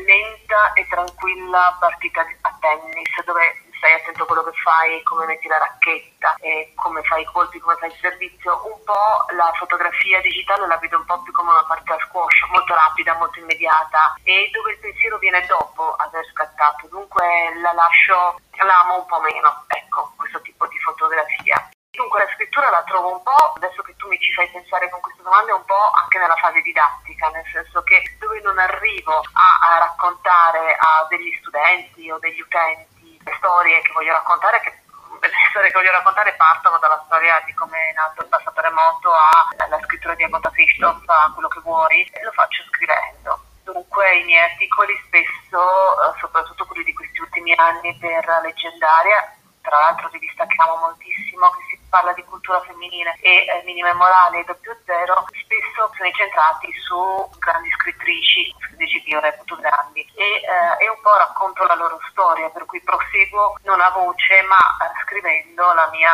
lenta 0.04 0.72
e 0.74 0.86
tranquilla 0.88 1.76
partita 1.78 2.20
a 2.20 2.56
tennis 2.60 3.24
dove 3.24 3.62
stai 3.78 3.94
attento 3.94 4.22
a 4.22 4.26
quello 4.26 4.44
che 4.44 4.56
fai, 4.62 5.02
come 5.02 5.26
metti 5.26 5.46
la 5.46 5.58
racchetta, 5.58 6.36
come 6.74 7.02
fai 7.02 7.20
i 7.20 7.26
colpi, 7.26 7.58
come 7.58 7.76
fai 7.76 7.90
il 7.90 7.98
servizio. 8.00 8.62
Un 8.64 8.82
po' 8.82 9.26
la 9.36 9.52
fotografia 9.58 10.22
digitale 10.22 10.66
la 10.66 10.78
vedo 10.78 10.96
un 10.96 11.04
po' 11.04 11.20
più 11.22 11.32
come 11.32 11.50
una 11.50 11.64
partita 11.64 11.98
squash, 12.08 12.48
molto 12.50 12.74
rapida, 12.74 13.14
molto 13.14 13.38
immediata 13.40 14.14
e 14.22 14.48
dove 14.52 14.72
il 14.72 14.78
pensiero 14.78 15.18
viene 15.18 15.44
dopo 15.46 15.94
aver 15.96 16.24
scattato. 16.32 16.88
Dunque 16.88 17.52
la 17.60 17.72
lascio, 17.72 18.40
la 18.64 18.80
amo 18.80 19.00
un 19.00 19.06
po' 19.06 19.20
meno, 19.20 19.64
ecco, 19.68 20.12
questo 20.16 20.40
tipo 20.40 20.66
di 20.66 20.78
fotografia. 20.78 21.63
Dunque 21.94 22.18
la 22.24 22.30
scrittura 22.34 22.70
la 22.70 22.82
trovo 22.82 23.12
un 23.12 23.22
po', 23.22 23.54
adesso 23.54 23.82
che 23.82 23.94
tu 23.96 24.08
mi 24.08 24.18
ci 24.18 24.32
fai 24.34 24.50
pensare 24.50 24.90
con 24.90 25.00
queste 25.00 25.22
domande, 25.22 25.52
un 25.52 25.64
po' 25.64 25.90
anche 26.02 26.18
nella 26.18 26.34
fase 26.36 26.60
didattica, 26.60 27.28
nel 27.28 27.46
senso 27.52 27.82
che 27.82 28.02
dove 28.18 28.40
non 28.40 28.58
arrivo 28.58 29.22
a, 29.32 29.74
a 29.74 29.78
raccontare 29.78 30.76
a 30.76 31.06
degli 31.08 31.32
studenti 31.38 32.10
o 32.10 32.18
degli 32.18 32.40
utenti 32.40 33.18
le 33.22 33.34
storie 33.38 33.80
che 33.82 33.92
voglio 33.92 34.12
raccontare, 34.12 34.60
che 34.60 34.82
le 35.20 35.30
storie 35.50 35.70
che 35.70 35.78
voglio 35.78 35.92
raccontare 35.92 36.34
partono 36.34 36.78
dalla 36.78 37.00
storia 37.06 37.40
di 37.46 37.54
come 37.54 37.78
è 37.78 37.92
nato 37.94 38.22
il 38.22 38.28
passaterremoto 38.28 39.10
alla 39.56 39.80
scrittura 39.84 40.14
di 40.14 40.24
Agota 40.24 40.50
Christoph, 40.50 41.08
a 41.08 41.30
quello 41.32 41.48
che 41.48 41.60
vuoi, 41.60 42.02
e 42.12 42.22
lo 42.24 42.32
faccio 42.32 42.64
scrivendo. 42.70 43.38
Dunque 43.62 44.18
i 44.18 44.24
miei 44.24 44.42
articoli 44.50 44.92
spesso, 45.06 45.62
eh, 45.62 46.18
soprattutto 46.18 46.66
quelli 46.66 46.84
di 46.84 46.92
questi 46.92 47.20
ultimi 47.20 47.54
anni 47.54 47.96
per 47.98 48.26
leggendaria, 48.42 49.32
tra 49.62 49.78
l'altro 49.78 50.08
rivista 50.12 50.44
che 50.44 50.56
amo 50.58 50.76
moltissimo, 50.76 51.48
che 51.50 51.64
si 51.70 51.73
parla 51.94 52.12
di 52.12 52.24
cultura 52.24 52.60
femminile 52.62 53.14
e 53.20 53.46
eh, 53.46 53.62
minime 53.64 53.92
morali 53.92 54.40
e 54.40 54.44
doppio 54.44 54.76
zero, 54.84 55.26
spesso 55.30 55.92
sono 55.94 56.08
incentrati 56.08 56.66
su 56.82 56.98
grandi 57.38 57.70
scrittrici, 57.70 58.52
scrittrici 58.58 59.00
che 59.04 59.10
io 59.10 59.20
reputo 59.20 59.54
grandi 59.54 60.00
e, 60.16 60.42
eh, 60.42 60.84
e 60.84 60.88
un 60.90 61.00
po' 61.00 61.16
racconto 61.16 61.62
la 61.62 61.76
loro 61.76 62.00
storia, 62.10 62.50
per 62.50 62.64
cui 62.66 62.82
proseguo 62.82 63.54
non 63.62 63.80
a 63.80 63.90
voce 63.90 64.42
ma 64.42 64.58
eh, 64.58 64.90
scrivendo 65.04 65.72
la 65.72 65.88
mia 65.92 66.10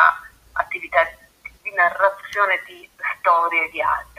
attività 0.52 1.00
di 1.62 1.72
narrazione 1.72 2.60
di 2.66 2.87
storie 3.16 3.70
di 3.70 3.80
altri. 3.80 4.10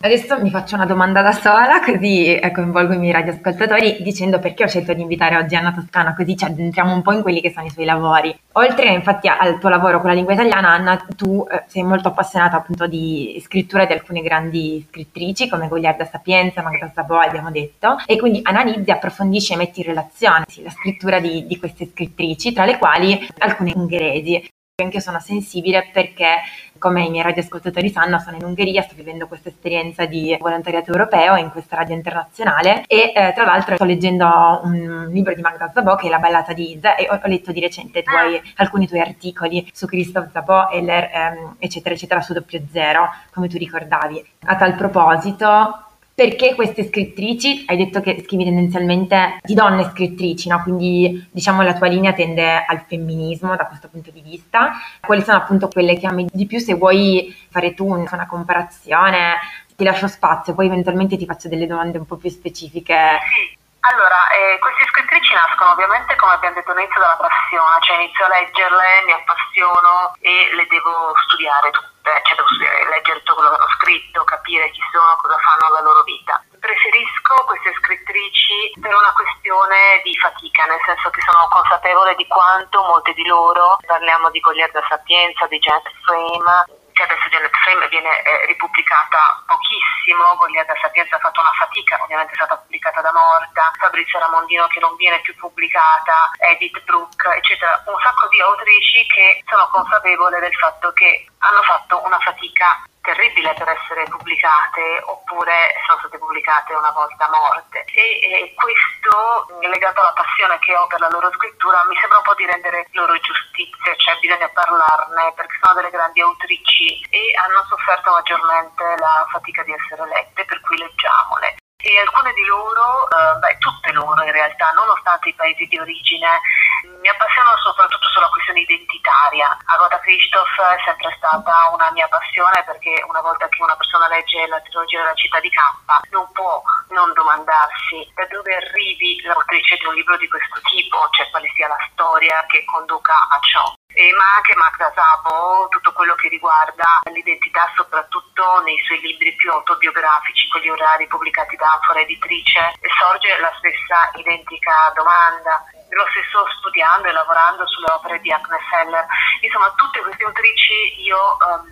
Adesso 0.00 0.40
mi 0.40 0.50
faccio 0.50 0.76
una 0.76 0.86
domanda 0.86 1.22
da 1.22 1.32
sola, 1.32 1.80
così 1.84 2.32
eh, 2.32 2.52
coinvolgo 2.52 2.92
i 2.92 2.98
miei 2.98 3.10
radioascoltatori 3.10 3.96
dicendo 4.00 4.38
perché 4.38 4.62
ho 4.62 4.68
scelto 4.68 4.94
di 4.94 5.02
invitare 5.02 5.36
oggi 5.36 5.56
Anna 5.56 5.72
Toscana, 5.72 6.14
così 6.14 6.36
ci 6.36 6.44
addentriamo 6.44 6.94
un 6.94 7.02
po' 7.02 7.10
in 7.10 7.20
quelli 7.20 7.40
che 7.40 7.50
sono 7.50 7.66
i 7.66 7.70
suoi 7.70 7.84
lavori. 7.84 8.32
Oltre 8.52 8.92
infatti 8.92 9.26
al 9.26 9.58
tuo 9.58 9.68
lavoro 9.68 9.98
con 9.98 10.10
la 10.10 10.14
lingua 10.14 10.34
italiana, 10.34 10.68
Anna, 10.68 11.04
tu 11.16 11.44
eh, 11.50 11.64
sei 11.66 11.82
molto 11.82 12.06
appassionata 12.06 12.56
appunto 12.56 12.86
di 12.86 13.42
scrittura 13.44 13.86
di 13.86 13.92
alcune 13.92 14.22
grandi 14.22 14.86
scrittrici 14.88 15.48
come 15.48 15.66
Goliarda 15.66 16.04
Sapienza, 16.04 16.62
Magda 16.62 16.92
Szabò, 16.94 17.18
abbiamo 17.18 17.50
detto, 17.50 17.96
e 18.06 18.18
quindi 18.18 18.38
analizzi, 18.44 18.92
approfondisci 18.92 19.54
e 19.54 19.56
metti 19.56 19.80
in 19.80 19.86
relazione 19.86 20.44
sì, 20.46 20.62
la 20.62 20.70
scrittura 20.70 21.18
di, 21.18 21.44
di 21.44 21.58
queste 21.58 21.88
scrittrici, 21.92 22.52
tra 22.52 22.64
le 22.64 22.78
quali 22.78 23.28
alcune 23.38 23.72
ungheresi 23.74 24.48
anche 24.80 25.00
sono 25.00 25.18
sensibile 25.18 25.90
perché, 25.92 26.36
come 26.78 27.04
i 27.04 27.10
miei 27.10 27.24
radioascoltatori 27.24 27.90
sanno, 27.90 28.20
sono 28.20 28.36
in 28.36 28.44
Ungheria, 28.44 28.82
sto 28.82 28.94
vivendo 28.94 29.26
questa 29.26 29.48
esperienza 29.48 30.06
di 30.06 30.36
volontariato 30.38 30.92
europeo 30.92 31.34
in 31.34 31.50
questa 31.50 31.74
radio 31.74 31.96
internazionale 31.96 32.84
e 32.86 33.12
eh, 33.12 33.32
tra 33.34 33.44
l'altro 33.44 33.74
sto 33.74 33.84
leggendo 33.84 34.60
un 34.62 35.08
libro 35.10 35.34
di 35.34 35.40
Magda 35.40 35.72
Zabò 35.74 35.96
che 35.96 36.06
è 36.06 36.10
La 36.10 36.20
ballata 36.20 36.52
di 36.52 36.76
Isa 36.76 36.94
e 36.94 37.08
ho, 37.10 37.18
ho 37.20 37.26
letto 37.26 37.50
di 37.50 37.58
recente 37.58 38.04
tuoi, 38.04 38.40
alcuni 38.56 38.86
tuoi 38.86 39.00
articoli 39.00 39.68
su 39.72 39.86
Christoph 39.86 40.30
Zabò, 40.30 40.68
Eller, 40.70 41.10
ehm, 41.12 41.56
eccetera, 41.58 41.96
eccetera, 41.96 42.20
su 42.20 42.32
doppio 42.32 42.62
zero, 42.70 43.10
come 43.32 43.48
tu 43.48 43.58
ricordavi. 43.58 44.24
A 44.44 44.54
tal 44.54 44.76
proposito, 44.76 45.87
perché 46.18 46.56
queste 46.56 46.84
scrittrici, 46.84 47.64
hai 47.68 47.76
detto 47.76 48.00
che 48.00 48.24
scrivi 48.24 48.42
tendenzialmente 48.42 49.38
di 49.40 49.54
donne 49.54 49.84
scrittrici, 49.84 50.48
no? 50.48 50.60
quindi 50.64 51.24
diciamo 51.30 51.62
la 51.62 51.74
tua 51.74 51.86
linea 51.86 52.12
tende 52.12 52.64
al 52.66 52.82
femminismo 52.88 53.54
da 53.54 53.66
questo 53.66 53.86
punto 53.86 54.10
di 54.10 54.20
vista. 54.20 54.72
Quali 54.98 55.22
sono 55.22 55.36
appunto 55.36 55.68
quelle 55.68 55.96
che 55.96 56.08
ami 56.08 56.26
di 56.28 56.46
più? 56.46 56.58
Se 56.58 56.74
vuoi 56.74 57.32
fare 57.52 57.72
tu 57.72 57.86
una 57.86 58.26
comparazione, 58.26 59.38
ti 59.76 59.84
lascio 59.84 60.08
spazio, 60.08 60.54
poi 60.54 60.66
eventualmente 60.66 61.16
ti 61.16 61.24
faccio 61.24 61.46
delle 61.46 61.68
domande 61.68 61.98
un 61.98 62.06
po' 62.06 62.16
più 62.16 62.30
specifiche. 62.30 63.20
Sì. 63.22 63.56
Allora, 63.88 64.18
eh, 64.34 64.58
queste 64.58 64.90
scrittrici 64.90 65.32
nascono 65.32 65.70
ovviamente, 65.70 66.16
come 66.16 66.32
abbiamo 66.32 66.56
detto 66.56 66.72
all'inizio, 66.72 66.98
dalla 67.00 67.14
passione, 67.14 67.78
cioè 67.86 68.02
inizio 68.02 68.24
a 68.26 68.34
leggerle, 68.34 68.86
mi 69.06 69.12
appassiono 69.14 70.18
e 70.18 70.50
le 70.58 70.66
devo 70.66 71.14
studiare 71.30 71.70
tutte, 71.70 71.97
cioè 72.24 72.88
leggere 72.90 73.18
tutto 73.20 73.34
quello 73.34 73.50
che 73.50 73.56
hanno 73.56 73.76
scritto, 73.78 74.24
capire 74.24 74.70
chi 74.70 74.80
sono, 74.92 75.16
cosa 75.16 75.36
fanno 75.38 75.72
la 75.74 75.80
loro 75.80 76.02
vita. 76.02 76.42
Preferisco 76.58 77.44
queste 77.46 77.72
scrittrici 77.80 78.72
per 78.80 78.94
una 78.94 79.12
questione 79.12 80.00
di 80.02 80.16
fatica, 80.18 80.64
nel 80.64 80.82
senso 80.84 81.10
che 81.10 81.20
sono 81.22 81.46
consapevole 81.48 82.14
di 82.16 82.26
quanto 82.26 82.82
molte 82.82 83.12
di 83.14 83.26
loro, 83.26 83.78
parliamo 83.86 84.30
di 84.30 84.40
Goliarda 84.40 84.82
Sapienza, 84.88 85.46
di 85.46 85.58
Janet 85.58 85.90
Frame, 86.04 86.77
che 86.98 87.04
adesso 87.04 87.30
Janet 87.30 87.54
Frame 87.62 87.86
viene 87.86 88.10
eh, 88.26 88.46
ripubblicata 88.46 89.38
pochissimo, 89.46 90.34
Goliarda 90.34 90.74
Sapienza 90.82 91.14
ha 91.14 91.22
fatto 91.22 91.40
una 91.40 91.54
fatica, 91.54 91.94
ovviamente 92.02 92.32
è 92.32 92.34
stata 92.34 92.58
pubblicata 92.58 93.00
da 93.00 93.12
Morta, 93.14 93.70
Fabrizio 93.78 94.18
Ramondino 94.18 94.66
che 94.66 94.80
non 94.80 94.96
viene 94.96 95.20
più 95.20 95.32
pubblicata, 95.36 96.34
Edith 96.50 96.82
Brooke, 96.82 97.30
eccetera, 97.38 97.80
un 97.86 97.94
sacco 98.02 98.26
di 98.26 98.40
autrici 98.42 99.06
che 99.06 99.44
sono 99.46 99.68
consapevole 99.70 100.40
del 100.40 100.54
fatto 100.58 100.90
che 100.90 101.24
hanno 101.38 101.62
fatto 101.62 102.02
una 102.02 102.18
fatica 102.18 102.82
terribile 103.08 103.54
per 103.56 103.68
essere 103.68 104.04
pubblicate 104.04 105.00
oppure 105.08 105.80
sono 105.86 105.98
state 106.04 106.18
pubblicate 106.18 106.74
una 106.74 106.92
volta 106.92 107.24
morte 107.32 107.84
e, 107.88 108.20
e, 108.20 108.52
questo 108.52 109.48
legato 109.64 110.00
alla 110.00 110.12
passione 110.12 110.58
che 110.60 110.76
ho 110.76 110.86
per 110.86 111.00
la 111.00 111.08
loro 111.08 111.32
scrittura 111.32 111.84
mi 111.88 111.96
sembra 111.96 112.18
un 112.18 112.24
po' 112.28 112.34
di 112.36 112.44
rendere 112.44 112.84
loro 112.92 113.16
giustizia 113.16 113.96
cioè 113.96 114.18
bisogna 114.20 114.48
parlarne 114.52 115.32
perché 115.32 115.56
sono 115.62 115.74
delle 115.80 115.90
grandi 115.90 116.20
autrici 116.20 117.00
e 117.08 117.32
hanno 117.40 117.64
sofferto 117.68 118.12
maggiormente 118.12 118.84
la 118.98 119.26
fatica 119.32 119.62
di 119.62 119.72
essere 119.72 120.06
lette 120.06 120.44
per 120.44 120.60
cui 120.60 120.76
leggiamole. 120.76 121.56
E 121.80 122.00
alcune 122.00 122.32
di 122.34 122.44
loro, 122.44 123.08
eh, 123.08 123.38
beh, 123.38 123.58
tutte 123.58 123.92
loro 123.92 124.20
in 124.24 124.32
realtà, 124.32 124.72
nonostante 124.72 125.28
i 125.28 125.34
paesi 125.34 125.64
di 125.66 125.78
origine, 125.78 126.40
mi 126.84 127.08
appassionano 127.08 127.56
soprattutto 127.58 128.08
sulla 128.08 128.28
questione 128.28 128.60
identitaria. 128.60 129.56
Agatha 129.66 129.98
Christoph 130.00 130.60
è 130.60 130.78
sempre 130.84 131.14
stata 131.16 131.52
una 131.72 131.90
mia 131.92 132.08
passione 132.08 132.62
perché 132.64 133.02
una 133.06 133.20
volta 133.20 133.48
che 133.48 133.62
una 133.62 133.76
persona 133.76 134.08
legge 134.08 134.46
la 134.46 134.60
trilogia 134.60 134.98
della 134.98 135.14
città 135.14 135.40
di 135.40 135.50
Campa 135.50 136.00
non 136.10 136.26
può 136.32 136.62
non 136.90 137.12
domandarsi 137.12 138.10
da 138.14 138.26
dove 138.26 138.54
arrivi 138.54 139.20
l'autrice 139.22 139.76
di 139.76 139.86
un 139.86 139.94
libro 139.94 140.16
di 140.16 140.28
questo 140.28 140.60
tipo, 140.68 141.08
cioè 141.12 141.30
quale 141.30 141.48
sia 141.54 141.68
la 141.68 141.78
storia 141.92 142.44
che 142.48 142.64
conduca 142.64 143.14
a 143.14 143.38
ciò 143.40 143.77
eh, 143.98 144.12
ma 144.14 144.36
anche 144.36 144.54
Magda 144.54 144.92
Sabo, 144.94 145.66
tutto 145.70 145.92
quello 145.92 146.14
che 146.14 146.28
riguarda 146.28 147.02
l'identità 147.10 147.66
soprattutto 147.74 148.62
nei 148.62 148.78
suoi 148.86 149.00
libri 149.00 149.34
più 149.34 149.50
autobiografici, 149.50 150.46
quelli 150.50 150.70
orari 150.70 151.08
pubblicati 151.08 151.56
da 151.56 151.72
Anfora 151.72 151.98
Editrice, 151.98 152.78
sorge 152.96 153.36
la 153.40 153.50
stessa 153.58 154.10
identica 154.14 154.92
domanda. 154.94 155.64
Lo 155.90 156.06
stesso 156.10 156.46
studiando 156.58 157.08
e 157.08 157.12
lavorando 157.12 157.66
sulle 157.66 157.90
opere 157.90 158.20
di 158.20 158.30
Agnes 158.30 158.70
Heller. 158.70 159.06
Insomma, 159.40 159.72
tutte 159.74 160.00
queste 160.00 160.22
autrici 160.22 161.02
io 161.02 161.18
um, 161.18 161.66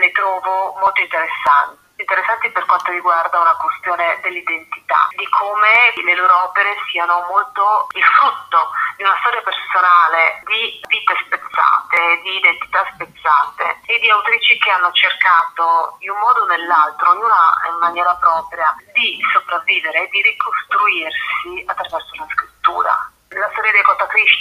le 0.00 0.10
trovo 0.10 0.74
molto 0.80 1.00
interessanti 1.00 1.85
interessanti 1.96 2.50
per 2.50 2.64
quanto 2.66 2.90
riguarda 2.90 3.40
una 3.40 3.56
questione 3.56 4.18
dell'identità, 4.22 5.08
di 5.16 5.26
come 5.28 5.92
le 6.04 6.14
loro 6.14 6.44
opere 6.44 6.76
siano 6.90 7.24
molto 7.28 7.88
il 7.94 8.04
frutto 8.04 8.70
di 8.96 9.02
una 9.02 9.16
storia 9.20 9.42
personale 9.42 10.42
di 10.44 10.80
vite 10.88 11.14
spezzate, 11.24 12.20
di 12.22 12.36
identità 12.36 12.84
spezzate 12.92 13.80
e 13.86 13.98
di 13.98 14.10
autrici 14.10 14.58
che 14.58 14.70
hanno 14.70 14.92
cercato 14.92 15.96
in 16.00 16.10
un 16.10 16.18
modo 16.18 16.42
o 16.42 16.46
nell'altro, 16.46 17.10
ognuna 17.10 17.60
in 17.68 17.78
maniera 17.78 18.14
propria, 18.16 18.74
di 18.92 19.18
sopravvivere 19.32 20.04
e 20.04 20.08
di 20.08 20.22
ricostruirsi 20.22 21.64
attraverso 21.66 22.14
la 22.16 22.26
scrittura. 22.30 23.10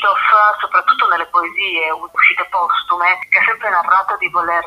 Christoph, 0.05 0.59
soprattutto 0.59 1.07
nelle 1.07 1.25
poesie 1.27 1.89
uscite 1.89 2.45
postume, 2.51 3.17
che 3.29 3.39
ha 3.39 3.43
sempre 3.45 3.69
narrato 3.69 4.15
di 4.17 4.29
voler, 4.29 4.63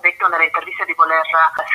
detto 0.00 0.26
nelle 0.28 0.44
interviste, 0.44 0.86
di 0.86 0.94
voler 0.94 1.22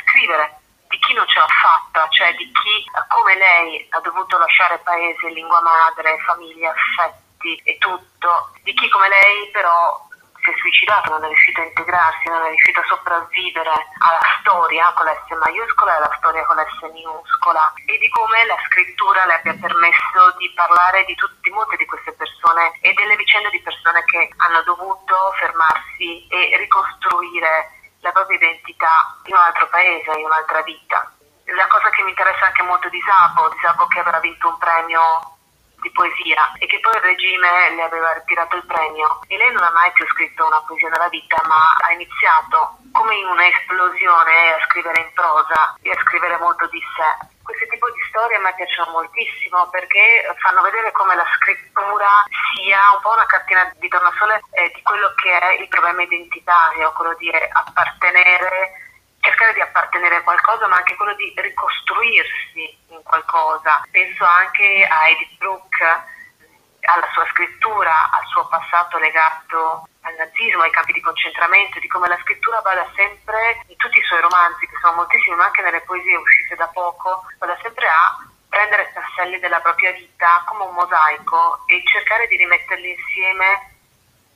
scrivere 0.04 0.58
di 0.88 0.98
chi 0.98 1.12
non 1.14 1.26
ce 1.28 1.38
l'ha 1.38 1.46
fatta, 1.46 2.08
cioè 2.08 2.34
di 2.34 2.50
chi 2.50 2.84
come 3.08 3.36
lei 3.36 3.86
ha 3.90 4.00
dovuto 4.00 4.38
lasciare 4.38 4.78
paese, 4.78 5.28
lingua 5.28 5.60
madre, 5.60 6.18
famiglia, 6.26 6.70
affetti 6.70 7.60
e 7.64 7.78
tutto, 7.78 8.50
di 8.62 8.74
chi 8.74 8.88
come 8.88 9.08
lei 9.08 9.50
però 9.50 10.02
si 10.44 10.50
è 10.50 10.54
suicidato, 10.58 11.10
non 11.10 11.24
è 11.24 11.28
riuscito 11.28 11.60
a 11.62 11.64
integrarsi, 11.64 12.28
non 12.28 12.44
è 12.44 12.48
riuscito 12.48 12.80
a 12.80 12.84
sopravvivere 12.84 13.72
alla 13.72 14.20
storia 14.40 14.92
con 14.92 15.06
la 15.06 15.16
S 15.16 15.32
maiuscola 15.32 15.92
e 15.92 15.96
alla 15.96 16.14
storia 16.18 16.44
con 16.44 16.56
la 16.56 16.66
S 16.68 16.80
minuscola 16.92 17.72
e 17.86 17.96
di 17.96 18.08
come 18.10 18.44
la 18.44 18.56
scrittura 18.68 19.24
le 19.24 19.34
abbia 19.40 19.56
permesso 19.56 20.36
di 20.36 20.52
parlare 20.54 21.04
di 21.06 21.14
tutti, 21.14 21.48
molte 21.48 21.76
di 21.76 21.86
queste 21.86 22.12
persone 22.12 22.76
e 22.80 22.92
delle 22.92 23.16
vicende 23.16 23.48
di 23.48 23.62
persone 23.62 24.04
che 24.04 24.28
hanno 24.36 24.62
dovuto 24.62 25.32
fermarsi 25.38 26.26
e 26.28 26.56
ricostruire 26.58 27.72
la 28.00 28.12
propria 28.12 28.36
identità 28.36 29.16
in 29.24 29.32
un 29.32 29.40
altro 29.40 29.66
paese, 29.68 30.12
in 30.18 30.26
un'altra 30.26 30.60
vita. 30.60 31.10
La 31.56 31.66
cosa 31.68 31.88
che 31.88 32.02
mi 32.02 32.10
interessa 32.10 32.46
anche 32.46 32.62
molto 32.62 32.88
di 32.90 33.00
Sabo, 33.00 33.48
di 33.48 33.58
Sabo 33.62 33.86
che 33.86 34.00
avrà 34.00 34.20
vinto 34.20 34.48
un 34.48 34.58
premio 34.58 35.33
di 35.84 35.92
poesia 35.92 36.56
e 36.58 36.66
che 36.66 36.80
poi 36.80 36.96
il 36.96 37.02
regime 37.04 37.76
le 37.76 37.82
aveva 37.82 38.12
ritirato 38.16 38.56
il 38.56 38.64
premio 38.64 39.20
e 39.28 39.36
lei 39.36 39.52
non 39.52 39.62
ha 39.62 39.70
mai 39.70 39.92
più 39.92 40.06
scritto 40.08 40.46
una 40.46 40.64
poesia 40.66 40.88
nella 40.88 41.08
vita 41.08 41.36
ma 41.44 41.76
ha 41.76 41.92
iniziato 41.92 42.80
come 42.90 43.14
in 43.16 43.26
un'esplosione 43.26 44.54
a 44.54 44.64
scrivere 44.64 45.00
in 45.00 45.12
prosa 45.12 45.76
e 45.82 45.90
a 45.90 46.00
scrivere 46.00 46.38
molto 46.38 46.66
di 46.68 46.80
sé. 46.96 47.32
Questo 47.44 47.66
tipo 47.66 47.90
di 47.90 48.00
storie 48.08 48.38
me 48.38 48.54
piacciono 48.54 48.92
moltissimo 48.92 49.68
perché 49.68 50.24
fanno 50.40 50.62
vedere 50.62 50.90
come 50.92 51.14
la 51.14 51.26
scrittura 51.36 52.24
sia 52.54 52.80
un 52.94 53.02
po' 53.02 53.12
una 53.12 53.26
cartina 53.26 53.68
di 53.76 53.88
tornasole 53.88 54.40
eh, 54.52 54.72
di 54.72 54.80
quello 54.80 55.12
che 55.20 55.28
è 55.28 55.60
il 55.60 55.68
problema 55.68 56.02
identitario, 56.02 56.92
quello 56.92 57.14
di 57.18 57.28
appartenere 57.28 58.53
a 60.16 60.22
qualcosa, 60.22 60.66
ma 60.68 60.76
anche 60.76 60.96
quello 60.96 61.14
di 61.14 61.32
ricostruirsi 61.36 62.78
in 62.88 63.02
qualcosa. 63.02 63.82
Penso 63.90 64.24
anche 64.24 64.86
a 64.88 65.08
Edith 65.08 65.36
Brooke, 65.38 65.84
alla 66.82 67.08
sua 67.12 67.26
scrittura, 67.30 68.10
al 68.10 68.26
suo 68.26 68.46
passato 68.48 68.98
legato 68.98 69.88
al 70.02 70.14
nazismo, 70.16 70.62
ai 70.62 70.70
campi 70.70 70.92
di 70.92 71.00
concentramento, 71.00 71.78
di 71.78 71.88
come 71.88 72.08
la 72.08 72.18
scrittura 72.20 72.60
vada 72.60 72.86
sempre, 72.94 73.62
in 73.68 73.76
tutti 73.76 73.98
i 73.98 74.04
suoi 74.04 74.20
romanzi, 74.20 74.66
che 74.66 74.76
sono 74.80 74.96
moltissimi, 74.96 75.36
ma 75.36 75.46
anche 75.46 75.62
nelle 75.62 75.80
poesie 75.80 76.16
uscite 76.16 76.56
da 76.56 76.68
poco, 76.68 77.24
vada 77.38 77.56
sempre 77.62 77.86
a 77.88 78.18
prendere 78.48 78.92
tasselli 78.92 79.40
della 79.40 79.60
propria 79.60 79.92
vita 79.92 80.44
come 80.46 80.64
un 80.64 80.74
mosaico 80.74 81.64
e 81.66 81.82
cercare 81.90 82.28
di 82.28 82.36
rimetterli 82.36 82.90
insieme 82.90 83.72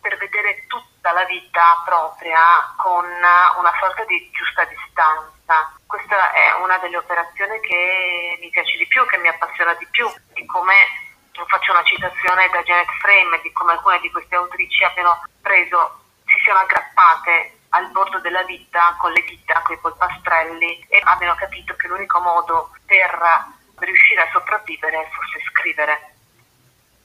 per 0.01 0.17
vedere 0.17 0.65
tutta 1.09 1.13
la 1.13 1.25
vita 1.25 1.83
propria 1.87 2.41
con 2.77 3.05
una 3.05 3.73
sorta 3.81 4.05
di 4.05 4.29
giusta 4.31 4.65
distanza. 4.65 5.73
Questa 5.87 6.33
è 6.33 6.53
una 6.63 6.77
delle 6.79 6.99
operazioni 6.99 7.59
che 7.61 8.37
mi 8.41 8.51
piace 8.51 8.77
di 8.77 8.87
più, 8.87 9.07
che 9.07 9.17
mi 9.17 9.29
appassiona 9.29 9.73
di 9.75 9.87
più, 9.91 10.07
di 10.35 10.45
come 10.45 10.75
faccio 11.33 11.73
una 11.73 11.85
citazione 11.85 12.51
da 12.51 12.63
Janet 12.63 12.91
Frame, 13.01 13.41
di 13.41 13.53
come 13.53 13.73
alcune 13.73 14.01
di 14.01 14.11
queste 14.11 14.35
autrici 14.37 14.85
abbiano 14.85 15.23
preso, 15.41 16.01
si 16.27 16.39
siano 16.45 16.61
aggrappate 16.61 17.61
al 17.71 17.91
bordo 17.91 18.19
della 18.21 18.43
vita 18.43 18.95
con 18.99 19.13
le 19.13 19.25
dita, 19.25 19.63
con 19.63 19.77
i 19.77 19.81
polpastrelli 19.81 20.87
e 20.91 21.01
abbiano 21.05 21.37
capito 21.37 21.75
che 21.77 21.89
l'unico 21.89 22.21
modo 22.21 22.71
per 22.85 23.09
riuscire 23.79 24.23
a 24.23 24.31
sopravvivere 24.31 25.09
fosse 25.11 25.41
scrivere. 25.53 26.17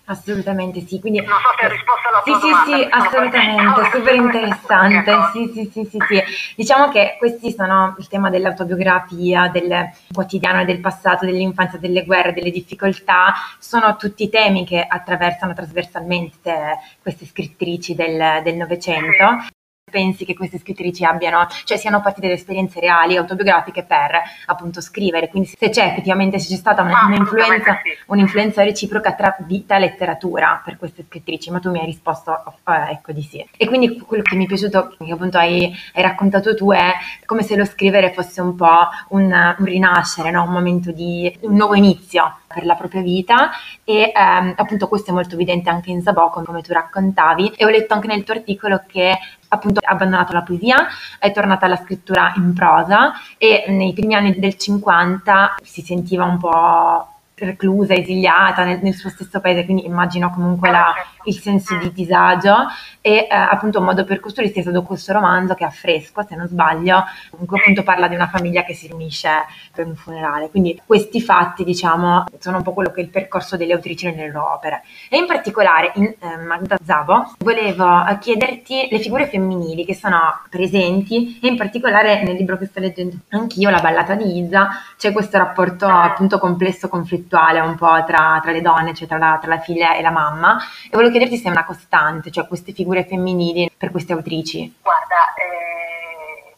Assolutamente 0.05 0.81
sì, 0.85 0.99
quindi 0.99 1.21
non 1.21 1.39
so 1.39 1.47
se 1.57 1.65
hai 1.65 1.71
risposto 1.71 2.09
alla 2.09 2.21
tua 2.23 2.35
sì, 2.35 2.49
domanda. 2.49 2.65
Sì, 2.65 2.73
sì, 2.73 2.87
assolutamente, 2.91 3.89
super 3.89 4.15
interessante. 4.15 5.13
Sì, 5.31 5.51
sì, 5.53 5.69
sì, 5.71 5.89
sì, 5.89 5.97
sì. 6.09 6.23
Diciamo 6.57 6.89
che 6.89 7.15
questi 7.17 7.53
sono 7.53 7.95
il 7.97 8.07
tema 8.09 8.29
dell'autobiografia, 8.29 9.47
del 9.47 9.89
quotidiano 10.11 10.65
del 10.65 10.81
passato, 10.81 11.25
dell'infanzia, 11.25 11.79
delle 11.79 12.03
guerre, 12.03 12.33
delle 12.33 12.51
difficoltà, 12.51 13.33
sono 13.59 13.95
tutti 13.95 14.27
temi 14.29 14.65
che 14.65 14.85
attraversano 14.85 15.53
trasversalmente 15.53 16.79
queste 17.01 17.25
scrittrici 17.25 17.95
del 17.95 18.55
Novecento. 18.55 19.45
Pensi 19.93 20.25
che 20.25 20.33
queste 20.33 20.57
scrittrici 20.57 21.05
abbiano, 21.05 21.45
cioè 21.65 21.77
siano 21.77 22.01
partite 22.01 22.27
da 22.27 22.33
esperienze 22.33 22.79
reali, 22.79 23.15
autobiografiche 23.15 23.83
per 23.83 24.19
appunto 24.47 24.81
scrivere. 24.81 25.29
Quindi 25.29 25.53
se 25.55 25.69
c'è 25.69 25.85
effettivamente 25.85 26.39
se 26.39 26.49
c'è 26.49 26.57
stata 26.57 26.81
una, 26.81 27.05
un'influenza, 27.05 27.79
sì. 27.83 27.91
un'influenza, 28.07 28.63
reciproca 28.63 29.13
tra 29.13 29.35
vita 29.41 29.75
e 29.75 29.79
letteratura 29.81 30.59
per 30.65 30.77
queste 30.77 31.05
scrittrici, 31.07 31.51
ma 31.51 31.59
tu 31.59 31.69
mi 31.69 31.77
hai 31.77 31.85
risposto 31.85 32.33
eh, 32.67 32.91
ecco 32.91 33.11
di 33.11 33.21
sì. 33.21 33.45
E 33.55 33.67
quindi 33.67 33.99
quello 33.99 34.23
che 34.23 34.35
mi 34.35 34.45
è 34.45 34.47
piaciuto, 34.47 34.95
che 34.97 35.11
appunto 35.11 35.37
hai, 35.37 35.71
hai 35.93 36.01
raccontato 36.01 36.55
tu, 36.55 36.71
è 36.71 36.91
come 37.25 37.43
se 37.43 37.55
lo 37.55 37.65
scrivere 37.65 38.11
fosse 38.13 38.41
un 38.41 38.55
po' 38.55 38.89
un, 39.09 39.25
un 39.25 39.65
rinascere, 39.65 40.31
no? 40.31 40.41
un 40.41 40.51
momento 40.51 40.91
di 40.91 41.31
un 41.41 41.55
nuovo 41.55 41.75
inizio 41.75 42.37
per 42.53 42.65
la 42.65 42.75
propria 42.75 43.01
vita 43.01 43.51
e 43.83 44.11
ehm, 44.15 44.53
appunto 44.55 44.87
questo 44.87 45.09
è 45.09 45.13
molto 45.13 45.33
evidente 45.35 45.69
anche 45.69 45.89
in 45.89 46.01
Zabocon 46.01 46.45
come 46.45 46.61
tu 46.61 46.71
raccontavi 46.71 47.53
e 47.57 47.65
ho 47.65 47.69
letto 47.69 47.93
anche 47.93 48.07
nel 48.07 48.23
tuo 48.23 48.35
articolo 48.35 48.83
che 48.87 49.17
appunto 49.53 49.79
ha 49.83 49.91
abbandonato 49.91 50.33
la 50.33 50.41
poesia, 50.41 50.87
è 51.19 51.31
tornata 51.31 51.65
alla 51.65 51.77
scrittura 51.77 52.33
in 52.35 52.53
prosa 52.53 53.13
e 53.37 53.65
nei 53.67 53.93
primi 53.93 54.15
anni 54.15 54.37
del 54.39 54.57
50 54.57 55.55
si 55.63 55.81
sentiva 55.81 56.25
un 56.25 56.37
po' 56.37 57.12
reclusa, 57.45 57.93
esiliata 57.93 58.63
nel, 58.63 58.79
nel, 58.81 58.93
suo 58.93 59.09
stesso 59.09 59.39
paese, 59.39 59.65
quindi 59.65 59.85
immagino 59.85 60.29
comunque 60.29 60.71
la, 60.71 60.93
il 61.25 61.39
senso 61.39 61.75
di 61.77 61.91
disagio. 61.91 62.67
E 63.01 63.27
eh, 63.29 63.35
appunto 63.35 63.79
un 63.79 63.85
modo 63.85 64.05
per 64.05 64.19
costruirsi 64.19 64.59
è 64.59 64.61
stato 64.61 64.81
questo 64.83 65.11
romanzo 65.13 65.53
che 65.55 65.63
è 65.63 65.67
a 65.67 65.71
fresco, 65.71 66.23
se 66.27 66.35
non 66.35 66.47
sbaglio, 66.47 67.03
comunque 67.31 67.59
appunto 67.59 67.83
parla 67.83 68.07
di 68.07 68.15
una 68.15 68.27
famiglia 68.27 68.63
che 68.63 68.73
si 68.73 68.87
riunisce 68.87 69.29
per 69.73 69.85
un 69.85 69.95
funerale, 69.95 70.49
quindi 70.49 70.79
questi 70.85 71.21
fatti 71.21 71.63
diciamo 71.63 72.25
sono 72.39 72.57
un 72.57 72.63
po' 72.63 72.73
quello 72.73 72.91
che 72.91 73.01
è 73.01 73.03
il 73.03 73.09
percorso 73.09 73.57
delle 73.57 73.73
autrici 73.73 74.05
nelle 74.05 74.31
loro 74.31 74.53
opere. 74.53 74.83
E 75.09 75.17
in 75.17 75.25
particolare 75.25 75.91
in 75.95 76.05
eh, 76.05 76.37
Magda 76.37 76.77
Zabo 76.83 77.33
volevo 77.39 78.05
eh, 78.05 78.17
chiederti 78.19 78.87
le 78.89 78.99
figure 78.99 79.27
femminili 79.27 79.85
che 79.85 79.95
sono 79.95 80.19
presenti 80.49 81.39
e 81.41 81.47
in 81.47 81.57
particolare 81.57 82.23
nel 82.23 82.35
libro 82.35 82.57
che 82.57 82.67
sto 82.67 82.79
leggendo 82.79 83.17
anch'io, 83.29 83.69
La 83.69 83.79
ballata 83.79 84.15
di 84.15 84.39
Isa, 84.39 84.69
c'è 84.97 85.11
questo 85.11 85.37
rapporto 85.37 85.87
appunto 85.87 86.39
complesso, 86.39 86.87
conflittuale 86.87 87.32
un 87.61 87.75
po' 87.75 88.03
tra, 88.05 88.39
tra 88.41 88.51
le 88.51 88.61
donne, 88.61 88.93
cioè 88.93 89.07
tra 89.07 89.17
la, 89.17 89.37
tra 89.41 89.55
la 89.55 89.59
figlia 89.59 89.95
e 89.95 90.01
la 90.01 90.11
mamma 90.11 90.57
e 90.85 90.89
volevo 90.91 91.11
chiederti 91.11 91.37
se 91.37 91.47
è 91.47 91.51
una 91.51 91.65
costante, 91.65 92.31
cioè 92.31 92.47
queste 92.47 92.73
figure 92.73 93.05
femminili 93.05 93.71
per 93.75 93.91
queste 93.91 94.13
autrici. 94.13 94.79
Guarda, 94.81 95.33
eh, 95.35 96.55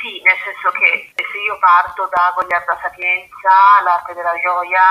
sì, 0.00 0.20
nel 0.22 0.36
senso 0.44 0.70
che 0.78 1.12
se 1.14 1.38
io 1.38 1.58
parto 1.58 2.08
da 2.12 2.32
Gogliarda 2.34 2.78
Sapienza, 2.80 3.50
l'arte 3.82 4.14
della 4.14 4.34
gioia, 4.42 4.82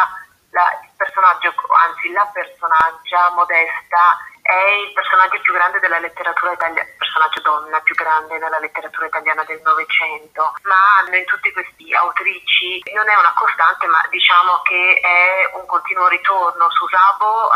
la, 0.52 0.66
il 0.84 0.90
personaggio, 0.96 1.54
anzi 1.88 2.12
la 2.12 2.30
personaggia 2.32 3.32
modesta 3.36 4.34
è 4.46 4.86
il 4.86 4.94
personaggio 4.94 5.42
più 5.42 5.54
grande 5.54 5.80
della 5.80 5.98
letteratura 5.98 6.52
italiana, 6.52 6.88
personaggio 6.98 7.42
donna 7.42 7.80
più 7.82 7.96
grande 7.96 8.38
nella 8.38 8.60
letteratura 8.60 9.08
italiana 9.08 9.44
del 9.44 9.60
Novecento, 9.64 10.54
ma 10.70 11.02
in 11.18 11.26
tutti 11.26 11.52
questi 11.52 11.92
autrici 11.96 12.84
non 12.94 13.10
è 13.10 13.16
una 13.18 13.34
costante, 13.34 13.88
ma 13.88 14.06
diciamo 14.10 14.62
che 14.62 15.02
è 15.02 15.50
un 15.58 15.66
continuo 15.66 16.08
ritorno. 16.08 16.70
Su 16.70 16.88
Sabo 16.90 17.50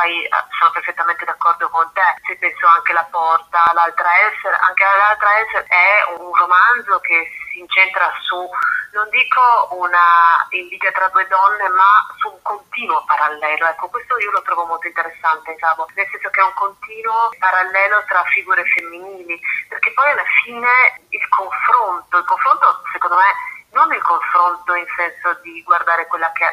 sono 0.58 0.71
perfettamente 0.71 1.25
d'accordo 1.25 1.69
con 1.69 1.91
te, 1.93 2.02
se 2.25 2.38
penso 2.38 2.65
anche 2.65 2.93
La 2.93 3.06
Porta, 3.12 3.62
l'altra 3.73 4.10
Esser, 4.25 4.58
anche 4.60 4.84
l'altra 4.84 5.38
Esser 5.38 5.63
è 5.67 6.17
un 6.17 6.34
romanzo 6.34 6.99
che 7.02 7.30
si 7.51 7.59
incentra 7.59 8.12
su 8.21 8.49
non 8.91 9.07
dico 9.09 9.41
una 9.71 10.47
invidia 10.49 10.91
tra 10.91 11.07
due 11.09 11.27
donne, 11.27 11.67
ma 11.69 12.07
su 12.17 12.29
un 12.29 12.41
continuo 12.41 13.03
parallelo. 13.05 13.67
Ecco, 13.67 13.89
questo 13.89 14.17
io 14.17 14.31
lo 14.31 14.41
trovo 14.41 14.65
molto 14.65 14.88
interessante, 14.88 15.55
Sabo, 15.59 15.88
nel 15.93 16.07
senso 16.09 16.29
che 16.29 16.41
è 16.41 16.43
un 16.43 16.53
continuo 16.53 17.29
parallelo 17.38 18.03
tra 18.07 18.23
figure 18.33 18.63
femminili, 18.65 19.39
perché 19.67 19.91
poi 19.93 20.09
alla 20.12 20.25
fine 20.43 20.69
il 21.09 21.27
confronto, 21.29 22.17
il 22.17 22.25
confronto 22.25 22.81
secondo 22.91 23.15
me 23.17 23.31
non 23.71 23.93
il 23.93 24.01
confronto 24.01 24.73
in 24.73 24.88
senso 24.95 25.38
di 25.41 25.62
guardare 25.63 26.07
quella 26.07 26.31
che 26.31 26.45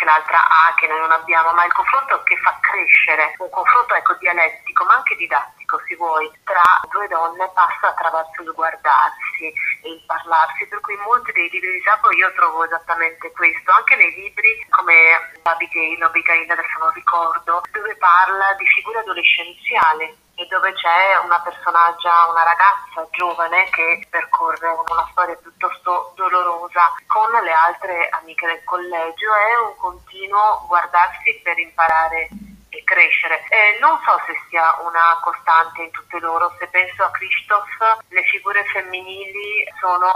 che 0.00 0.06
l'altra 0.06 0.40
ha, 0.40 0.72
che 0.80 0.86
noi 0.88 0.98
non 0.98 1.12
abbiamo, 1.12 1.52
ma 1.52 1.66
il 1.66 1.72
confronto 1.72 2.22
che 2.22 2.34
fa 2.38 2.56
crescere, 2.60 3.36
un 3.36 3.50
confronto 3.50 3.94
ecco, 3.94 4.14
dialettico, 4.14 4.84
ma 4.84 4.94
anche 4.94 5.14
didattico, 5.16 5.78
se 5.86 5.94
vuoi, 5.96 6.24
tra 6.42 6.64
due 6.88 7.06
donne 7.08 7.50
passa 7.52 7.92
attraverso 7.92 8.40
il 8.40 8.52
guardarsi 8.56 9.52
e 9.84 9.88
il 9.92 10.02
parlarsi, 10.06 10.66
per 10.68 10.80
cui 10.80 10.94
in 10.94 11.04
molti 11.04 11.32
dei 11.32 11.50
libri 11.50 11.72
di 11.72 11.82
Sapo 11.84 12.10
io 12.12 12.32
trovo 12.32 12.64
esattamente 12.64 13.30
questo, 13.32 13.70
anche 13.72 13.96
nei 13.96 14.14
libri 14.14 14.64
come 14.70 15.36
Abigail, 15.42 16.02
Abigail 16.02 16.50
adesso 16.50 16.78
non 16.78 16.92
ricordo, 16.92 17.60
dove 17.70 17.94
parla 17.96 18.54
di 18.54 18.66
figure 18.72 19.00
adolescenziali 19.00 20.16
e 20.40 20.46
dove 20.46 20.72
c'è 20.72 21.18
una 21.22 21.38
personaggia, 21.40 22.26
una 22.30 22.42
ragazza 22.42 23.06
giovane 23.10 23.68
che 23.68 24.06
percorre 24.08 24.68
una 24.88 25.06
storia 25.10 25.36
piuttosto 25.36 26.12
dolorosa 26.16 26.80
con 27.06 27.30
le 27.30 27.52
altre 27.52 28.08
amiche 28.08 28.46
del 28.46 28.64
collegio, 28.64 29.34
è 29.34 29.66
un 29.66 29.76
continuo 29.76 30.64
guardarsi 30.66 31.38
per 31.44 31.58
imparare 31.58 32.28
e 32.70 32.82
crescere. 32.84 33.44
Eh, 33.50 33.76
non 33.80 34.00
so 34.02 34.18
se 34.24 34.32
sia 34.48 34.64
una 34.80 35.20
costante 35.20 35.82
in 35.82 35.90
tutte 35.90 36.18
loro, 36.20 36.56
se 36.58 36.66
penso 36.68 37.04
a 37.04 37.10
Christoph 37.10 38.00
le 38.08 38.22
figure 38.22 38.64
femminili 38.64 39.68
sono 39.78 40.10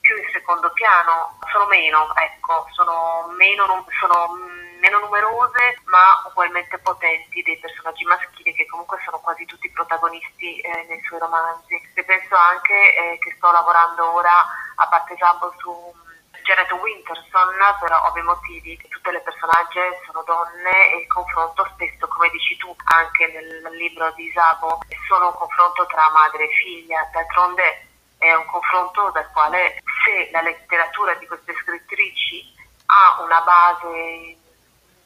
più 0.00 0.16
in 0.16 0.28
secondo 0.32 0.72
piano, 0.72 1.38
sono 1.52 1.66
meno, 1.66 2.12
ecco, 2.16 2.66
sono 2.72 3.30
meno, 3.36 3.86
sono 4.00 4.34
meno 4.80 4.98
numerose 5.00 5.80
ma 5.84 6.22
ugualmente 6.26 6.78
potenti 6.78 7.42
dei 7.42 7.58
personaggi 7.58 8.04
maschili 8.04 8.54
che 8.54 8.66
comunque 8.66 8.98
sono 9.04 9.18
quasi 9.20 9.44
tutti 9.44 9.70
protagonisti 9.70 10.60
eh, 10.60 10.86
nei 10.88 11.00
suoi 11.02 11.18
romanzi. 11.18 11.80
E 11.94 12.04
penso 12.04 12.34
anche 12.34 12.74
eh, 12.74 13.18
che 13.18 13.34
sto 13.36 13.50
lavorando 13.50 14.14
ora 14.14 14.32
a 14.76 14.86
parte 14.88 15.14
Jumbo 15.16 15.52
su 15.58 15.70
mm, 15.70 16.42
Janet 16.42 16.70
Winterson 16.72 17.54
per 17.80 17.92
ovvi 17.92 18.22
motivi, 18.22 18.76
tutte 18.88 19.10
le 19.10 19.20
personaggi 19.20 19.80
sono 20.06 20.22
donne 20.24 20.92
e 20.92 20.96
il 21.00 21.06
confronto 21.08 21.68
spesso, 21.74 22.08
come 22.08 22.30
dici 22.30 22.56
tu 22.56 22.74
anche 22.84 23.26
nel 23.26 23.76
libro 23.76 24.10
di 24.12 24.24
Isabo, 24.24 24.80
è 24.88 24.96
solo 25.06 25.28
un 25.28 25.34
confronto 25.34 25.86
tra 25.86 26.08
madre 26.10 26.44
e 26.44 26.54
figlia, 26.62 27.08
d'altronde 27.12 27.86
è 28.18 28.32
un 28.34 28.46
confronto 28.46 29.10
dal 29.10 29.30
quale 29.32 29.80
se 30.04 30.28
la 30.32 30.42
letteratura 30.42 31.14
di 31.14 31.26
queste 31.26 31.54
scrittrici 31.54 32.54
ha 32.86 33.22
una 33.22 33.40
base 33.42 34.36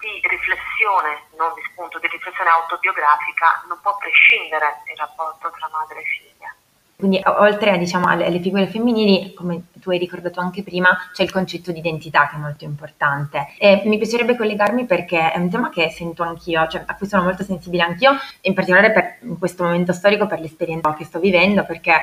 di 0.03 0.19
riflessione, 0.27 1.31
non 1.39 1.55
di 1.55 1.63
spunto, 1.71 2.03
di 2.03 2.09
riflessione 2.11 2.51
autobiografica, 2.51 3.63
non 3.69 3.79
può 3.81 3.95
prescindere 3.97 4.83
il 4.91 4.99
rapporto 4.99 5.51
tra 5.55 5.71
madre 5.71 6.03
e 6.03 6.05
figlia. 6.05 6.51
Quindi 6.99 7.23
oltre 7.25 7.79
diciamo, 7.79 8.09
alle, 8.09 8.41
figure 8.41 8.67
femminili, 8.67 9.33
come 9.35 9.63
tu 9.83 9.91
hai 9.91 9.99
ricordato 9.99 10.39
anche 10.39 10.63
prima, 10.63 10.97
c'è 11.13 11.25
il 11.25 11.33
concetto 11.33 11.73
di 11.73 11.81
identità 11.81 12.29
che 12.29 12.37
è 12.37 12.39
molto 12.39 12.65
importante. 12.65 13.49
E 13.59 13.83
mi 13.85 13.99
piacerebbe 13.99 14.37
collegarmi 14.37 14.87
perché 14.87 15.33
è 15.33 15.39
un 15.39 15.51
tema 15.51 15.71
che 15.71 15.91
sento 15.91 16.23
anch'io, 16.23 16.69
cioè 16.69 16.85
a 16.87 16.95
cui 16.95 17.09
sono 17.09 17.25
molto 17.25 17.43
sensibile 17.43 17.83
anch'io, 17.83 18.13
in 18.43 18.55
particolare 18.55 18.93
per 18.93 19.17
in 19.23 19.39
questo 19.39 19.65
momento 19.65 19.93
storico, 19.93 20.27
per 20.27 20.39
l'esperienza 20.41 20.95
che 20.95 21.05
sto 21.05 21.19
vivendo, 21.19 21.65
perché 21.65 21.95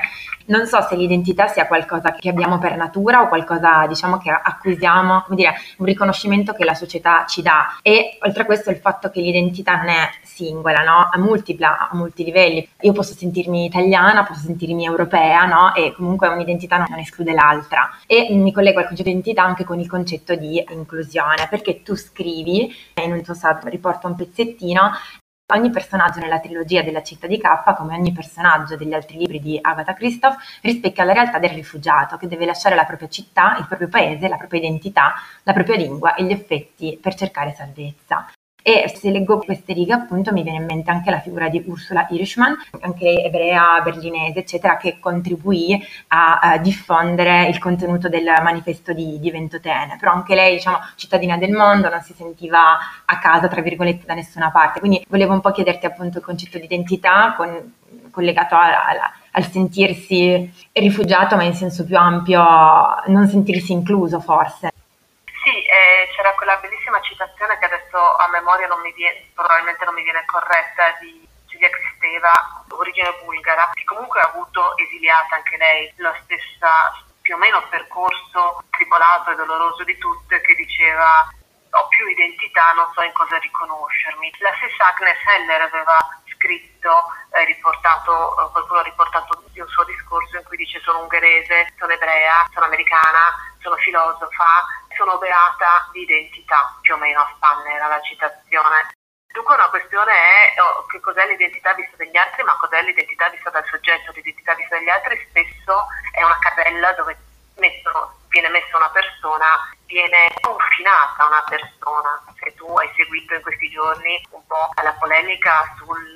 non 0.46 0.66
so 0.66 0.82
se 0.82 0.94
l'identità 0.94 1.46
sia 1.46 1.66
qualcosa 1.66 2.12
che 2.12 2.28
abbiamo 2.28 2.58
per 2.58 2.76
natura 2.76 3.22
o 3.22 3.28
qualcosa 3.28 3.86
diciamo 3.86 4.18
che 4.18 4.30
acquisiamo, 4.30 5.22
come 5.22 5.36
dire, 5.36 5.54
un 5.78 5.86
riconoscimento 5.86 6.52
che 6.52 6.64
la 6.64 6.74
società 6.74 7.24
ci 7.26 7.40
dà. 7.40 7.78
E 7.80 8.18
oltre 8.20 8.42
a 8.42 8.46
questo 8.46 8.70
il 8.70 8.76
fatto 8.76 9.08
che 9.08 9.20
l'identità 9.22 9.76
non 9.76 9.88
è 9.88 10.10
singola, 10.22 10.82
no? 10.82 11.08
È 11.10 11.18
multipla 11.18 11.88
a 11.90 11.96
molti 11.96 12.24
livelli. 12.24 12.68
Io 12.80 12.92
posso 12.92 13.14
sentirmi 13.14 13.64
italiana, 13.64 14.24
posso 14.24 14.40
sentirmi 14.40 14.84
europea, 14.84 15.46
no? 15.46 15.74
E 15.74 15.94
comunque 15.94 16.28
un'identità 16.28 16.76
non 16.76 16.98
esclude 16.98 17.32
l'altra 17.32 17.69
un'altra. 17.70 17.90
E 18.06 18.28
mi 18.34 18.52
collego 18.52 18.80
al 18.80 18.86
concetto 18.86 19.08
di 19.08 19.14
identità 19.14 19.42
anche 19.44 19.64
con 19.64 19.78
il 19.78 19.88
concetto 19.88 20.34
di 20.34 20.64
inclusione, 20.70 21.46
perché 21.48 21.82
tu 21.82 21.94
scrivi, 21.94 22.74
in 23.02 23.12
un 23.12 23.22
tuo 23.22 23.34
sito 23.34 23.60
riporto 23.64 24.08
un 24.08 24.16
pezzettino, 24.16 24.90
Ogni 25.52 25.70
personaggio 25.70 26.20
nella 26.20 26.38
trilogia 26.38 26.80
della 26.82 27.02
città 27.02 27.26
di 27.26 27.36
K, 27.36 27.74
come 27.74 27.96
ogni 27.96 28.12
personaggio 28.12 28.76
degli 28.76 28.92
altri 28.92 29.18
libri 29.18 29.40
di 29.40 29.58
Agatha 29.60 29.94
Christoph, 29.94 30.36
rispecchia 30.62 31.02
la 31.02 31.12
realtà 31.12 31.40
del 31.40 31.50
rifugiato 31.50 32.16
che 32.16 32.28
deve 32.28 32.46
lasciare 32.46 32.76
la 32.76 32.84
propria 32.84 33.08
città, 33.08 33.56
il 33.58 33.66
proprio 33.66 33.88
paese, 33.88 34.28
la 34.28 34.36
propria 34.36 34.60
identità, 34.60 35.14
la 35.42 35.52
propria 35.52 35.74
lingua 35.74 36.14
e 36.14 36.22
gli 36.22 36.30
effetti 36.30 36.96
per 37.02 37.16
cercare 37.16 37.52
salvezza. 37.52 38.30
E 38.62 38.92
se 38.94 39.10
leggo 39.10 39.38
queste 39.38 39.72
righe, 39.72 39.94
appunto, 39.94 40.32
mi 40.32 40.42
viene 40.42 40.58
in 40.58 40.66
mente 40.66 40.90
anche 40.90 41.10
la 41.10 41.20
figura 41.20 41.48
di 41.48 41.62
Ursula 41.66 42.06
Irishman, 42.10 42.56
anche 42.80 43.22
ebrea, 43.22 43.80
berlinese, 43.82 44.40
eccetera, 44.40 44.76
che 44.76 44.98
contribuì 45.00 45.82
a, 46.08 46.38
a 46.38 46.58
diffondere 46.58 47.46
il 47.46 47.58
contenuto 47.58 48.08
del 48.08 48.30
manifesto 48.42 48.92
di, 48.92 49.18
di 49.18 49.30
Ventotene. 49.30 49.96
Però 49.98 50.12
anche 50.12 50.34
lei, 50.34 50.54
diciamo, 50.54 50.78
cittadina 50.96 51.38
del 51.38 51.52
mondo, 51.52 51.88
non 51.88 52.02
si 52.02 52.12
sentiva 52.12 52.78
a 53.04 53.18
casa, 53.18 53.48
tra 53.48 53.62
virgolette, 53.62 54.04
da 54.04 54.14
nessuna 54.14 54.50
parte. 54.50 54.80
Quindi 54.80 55.04
volevo 55.08 55.32
un 55.32 55.40
po' 55.40 55.52
chiederti 55.52 55.86
appunto 55.86 56.18
il 56.18 56.24
concetto 56.24 56.58
di 56.58 56.64
identità 56.64 57.34
con, 57.36 57.74
collegato 58.10 58.54
a, 58.56 58.66
a, 58.66 59.12
al 59.32 59.44
sentirsi 59.46 60.52
rifugiato, 60.72 61.36
ma 61.36 61.44
in 61.44 61.54
senso 61.54 61.84
più 61.84 61.96
ampio, 61.96 62.44
non 63.06 63.26
sentirsi 63.26 63.72
incluso 63.72 64.20
forse. 64.20 64.70
Sì, 65.24 65.56
eh, 65.56 66.12
c'era 66.14 66.34
quella 66.36 66.58
bellissima 66.60 66.99
citazione 67.20 67.58
che 67.58 67.66
adesso 67.66 68.16
a 68.16 68.28
memoria 68.28 68.66
non 68.66 68.80
mi 68.80 68.92
viene, 68.92 69.28
probabilmente 69.34 69.84
non 69.84 69.92
mi 69.92 70.02
viene 70.02 70.24
corretta, 70.24 70.96
di 71.00 71.28
Giulia 71.44 71.68
Cristeva, 71.68 72.32
origine 72.70 73.12
bulgara, 73.22 73.68
che 73.74 73.84
comunque 73.84 74.20
ha 74.20 74.28
avuto 74.32 74.74
esiliata 74.78 75.36
anche 75.36 75.58
lei 75.58 75.92
la 75.96 76.16
stessa 76.24 76.96
più 77.20 77.34
o 77.34 77.38
meno 77.38 77.60
percorso 77.68 78.64
tribolato 78.70 79.32
e 79.32 79.34
doloroso 79.34 79.84
di 79.84 79.98
tutte 79.98 80.40
che 80.40 80.54
diceva 80.54 81.28
ho 81.72 81.86
più 81.86 82.06
identità, 82.08 82.72
non 82.72 82.90
so 82.94 83.02
in 83.02 83.12
cosa 83.12 83.36
riconoscermi. 83.36 84.32
La 84.38 84.54
stessa 84.56 84.88
Agnes 84.88 85.20
Heller 85.22 85.60
aveva 85.60 85.98
scritto, 86.34 87.04
eh, 87.36 87.44
riportato, 87.44 88.10
eh, 88.10 88.50
qualcuno 88.50 88.80
ha 88.80 88.82
riportato 88.82 89.44
un 89.54 89.68
suo 89.68 89.84
discorso 89.84 90.38
in 90.38 90.44
cui 90.44 90.56
dice 90.56 90.80
sono 90.80 91.02
ungherese, 91.02 91.68
sono 91.78 91.92
ebrea, 91.92 92.48
sono 92.52 92.64
americana, 92.64 93.20
sono 93.60 93.76
filosofa, 93.76 94.66
sono 94.96 95.18
beata 95.18 95.88
di 95.92 96.02
identità, 96.02 96.76
più 96.80 96.94
o 96.94 96.98
meno 96.98 97.20
a 97.20 97.32
spanne 97.36 97.72
era 97.72 97.86
la 97.86 98.00
citazione. 98.00 98.88
Dunque 99.32 99.54
una 99.54 99.70
questione 99.70 100.12
è 100.12 100.60
oh, 100.60 100.86
che 100.86 100.98
cos'è 101.00 101.26
l'identità 101.26 101.72
vista 101.74 101.96
dagli 101.96 102.16
altri, 102.16 102.42
ma 102.42 102.56
cos'è 102.58 102.82
l'identità 102.82 103.28
vista 103.28 103.50
dal 103.50 103.64
soggetto. 103.66 104.10
L'identità 104.12 104.54
vista 104.54 104.76
dagli 104.76 104.88
altri 104.88 105.24
spesso 105.28 105.86
è 106.12 106.22
una 106.24 106.38
casella 106.40 106.92
dove 106.94 107.16
mettono, 107.56 108.18
viene 108.28 108.48
messa 108.48 108.76
una 108.76 108.90
persona 108.90 109.70
viene 109.90 110.30
confinata 110.40 111.26
una 111.26 111.44
persona. 111.48 112.22
Se 112.38 112.54
tu 112.54 112.66
hai 112.78 112.90
seguito 112.96 113.34
in 113.34 113.42
questi 113.42 113.68
giorni 113.68 114.22
un 114.30 114.46
po' 114.46 114.70
la 114.82 114.92
polemica 114.94 115.74
sul 115.76 116.14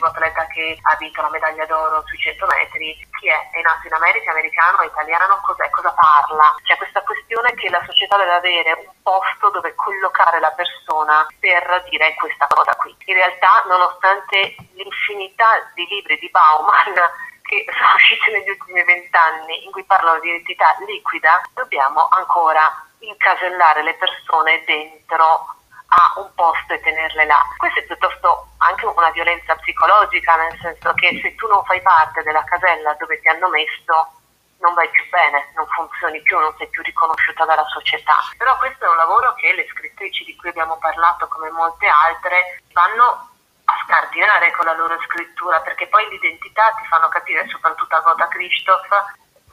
sportivo 0.00 0.06
atleta 0.06 0.46
che 0.46 0.78
ha 0.80 0.96
vinto 0.96 1.20
la 1.20 1.30
medaglia 1.30 1.66
d'oro 1.66 2.02
sui 2.06 2.18
100 2.18 2.46
metri, 2.46 2.96
chi 3.18 3.28
è? 3.28 3.50
È 3.52 3.60
nato 3.60 3.86
in 3.86 3.92
America, 3.92 4.30
americano, 4.30 4.82
italiano, 4.82 5.40
cos'è? 5.44 5.68
Cosa 5.68 5.92
parla? 5.92 6.56
C'è 6.64 6.76
questa 6.76 7.02
questione 7.02 7.52
che 7.54 7.68
la 7.68 7.82
società 7.84 8.16
deve 8.16 8.32
avere 8.32 8.72
un 8.72 8.92
posto 9.02 9.50
dove 9.50 9.74
collocare 9.74 10.40
la 10.40 10.50
persona 10.52 11.26
per 11.38 11.84
dire 11.90 12.14
questa 12.14 12.46
cosa 12.48 12.74
qui. 12.76 12.96
In 13.04 13.14
realtà, 13.14 13.64
nonostante 13.68 14.56
l'infinità 14.72 15.70
di 15.74 15.86
libri 15.86 16.18
di 16.18 16.30
Bauman 16.30 16.94
che 17.44 17.64
sono 17.76 17.94
usciti 17.94 18.30
negli 18.30 18.48
ultimi 18.48 18.82
vent'anni 18.84 19.64
in 19.64 19.70
cui 19.72 19.84
parlano 19.84 20.18
di 20.20 20.28
identità 20.28 20.74
liquida, 20.86 21.40
dobbiamo 21.52 22.08
ancora 22.10 22.62
incasellare 23.00 23.82
le 23.82 23.94
persone 23.94 24.62
dentro 24.64 25.58
a 25.90 26.20
un 26.20 26.30
posto 26.34 26.74
e 26.74 26.80
tenerle 26.80 27.24
là. 27.24 27.44
Questo 27.56 27.80
è 27.80 27.84
piuttosto 27.84 28.48
anche 28.58 28.86
una 28.86 29.10
violenza 29.10 29.56
psicologica, 29.90 30.36
nel 30.36 30.58
senso 30.60 30.92
che 30.94 31.18
se 31.20 31.34
tu 31.34 31.46
non 31.48 31.64
fai 31.64 31.82
parte 31.82 32.22
della 32.22 32.44
casella 32.44 32.94
dove 32.94 33.20
ti 33.20 33.28
hanno 33.28 33.48
messo, 33.48 34.14
non 34.60 34.74
vai 34.74 34.88
più 34.90 35.08
bene, 35.10 35.50
non 35.56 35.66
funzioni 35.66 36.20
più, 36.22 36.38
non 36.38 36.54
sei 36.58 36.68
più 36.68 36.82
riconosciuta 36.82 37.44
dalla 37.44 37.64
società. 37.64 38.14
Però 38.36 38.56
questo 38.58 38.84
è 38.84 38.88
un 38.88 38.96
lavoro 38.96 39.34
che 39.34 39.52
le 39.52 39.66
scrittrici 39.70 40.24
di 40.24 40.36
cui 40.36 40.50
abbiamo 40.50 40.76
parlato, 40.78 41.26
come 41.28 41.50
molte 41.50 41.88
altre, 41.88 42.62
vanno 42.72 43.28
a 43.64 43.74
scardinare 43.84 44.52
con 44.52 44.66
la 44.66 44.74
loro 44.74 44.96
scrittura, 45.02 45.60
perché 45.60 45.86
poi 45.88 46.08
l'identità 46.08 46.70
ti 46.78 46.86
fanno 46.86 47.08
capire, 47.08 47.48
soprattutto 47.48 47.96
a 47.96 48.00
Goda 48.00 48.28
Christoph, 48.28 48.88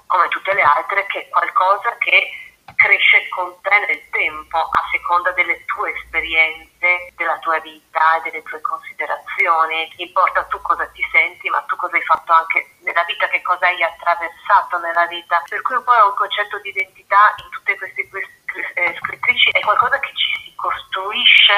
come 0.06 0.28
tutte 0.28 0.54
le 0.54 0.62
altre, 0.62 1.06
che 1.08 1.22
è 1.22 1.30
qualcosa 1.30 1.96
che 1.98 2.47
cresce 2.78 3.28
con 3.30 3.60
te 3.62 3.78
nel 3.90 4.10
tempo 4.12 4.58
a 4.58 4.88
seconda 4.92 5.32
delle 5.32 5.66
tue 5.66 5.92
esperienze, 5.98 7.12
della 7.16 7.38
tua 7.40 7.60
vita 7.60 8.18
e 8.18 8.30
delle 8.30 8.44
tue 8.44 8.62
considerazioni. 8.62 9.92
Importa 9.98 10.46
tu 10.46 10.62
cosa 10.62 10.88
ti 10.90 11.04
senti, 11.12 11.50
ma 11.50 11.60
tu 11.68 11.76
cosa 11.76 11.98
hai 11.98 12.04
fatto 12.04 12.32
anche 12.32 12.78
nella 12.82 13.04
vita, 13.04 13.28
che 13.28 13.42
cosa 13.42 13.66
hai 13.66 13.82
attraversato 13.84 14.78
nella 14.78 15.08
vita. 15.08 15.42
Per 15.50 15.62
cui 15.64 15.76
un 15.76 15.84
po' 15.84 15.94
è 15.94 16.04
un 16.04 16.16
concetto 16.16 16.60
di 16.60 16.70
identità 16.70 17.34
in 17.44 17.50
tutte 17.50 17.76
queste, 17.78 18.08
queste 18.10 18.74
eh, 18.76 18.96
scrittrici, 19.02 19.50
è 19.50 19.60
qualcosa 19.62 20.00
che 20.00 20.14
ci 20.14 20.44
si 20.44 20.56
costruisce 20.56 21.58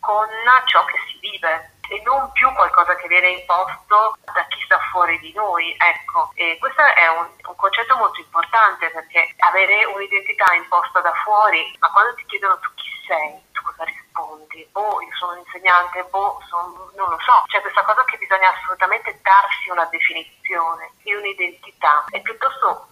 con 0.00 0.28
ciò 0.66 0.84
che 0.84 0.98
si 1.08 1.18
vive 1.20 1.77
e 1.88 2.00
non 2.04 2.30
più 2.32 2.52
qualcosa 2.52 2.94
che 2.96 3.08
viene 3.08 3.30
imposto 3.30 4.16
da 4.32 4.44
chi 4.48 4.60
sta 4.64 4.78
fuori 4.90 5.18
di 5.18 5.32
noi. 5.32 5.74
Ecco, 5.78 6.30
e 6.34 6.56
questo 6.60 6.82
è 6.82 7.08
un, 7.08 7.26
un, 7.46 7.56
concetto 7.56 7.96
molto 7.96 8.20
importante 8.20 8.90
perché 8.90 9.34
avere 9.38 9.84
un'identità 9.84 10.52
imposta 10.54 11.00
da 11.00 11.12
fuori, 11.24 11.76
ma 11.78 11.90
quando 11.90 12.14
ti 12.14 12.26
chiedono 12.26 12.58
tu 12.58 12.68
chi 12.74 12.90
sei, 13.06 13.40
tu 13.52 13.62
cosa 13.62 13.84
rispondi? 13.84 14.68
Boh, 14.72 15.00
io 15.00 15.14
sono 15.16 15.32
un 15.32 15.38
insegnante, 15.38 16.04
boh, 16.04 16.40
sono, 16.48 16.90
non 16.94 17.10
lo 17.10 17.18
so. 17.20 17.42
C'è 17.46 17.60
questa 17.60 17.82
cosa 17.82 18.04
che 18.04 18.18
bisogna 18.18 18.52
assolutamente 18.52 19.18
darsi 19.22 19.70
una 19.70 19.84
definizione 19.86 20.92
e 21.02 21.16
un'identità. 21.16 22.04
È 22.08 22.20
piuttosto 22.20 22.88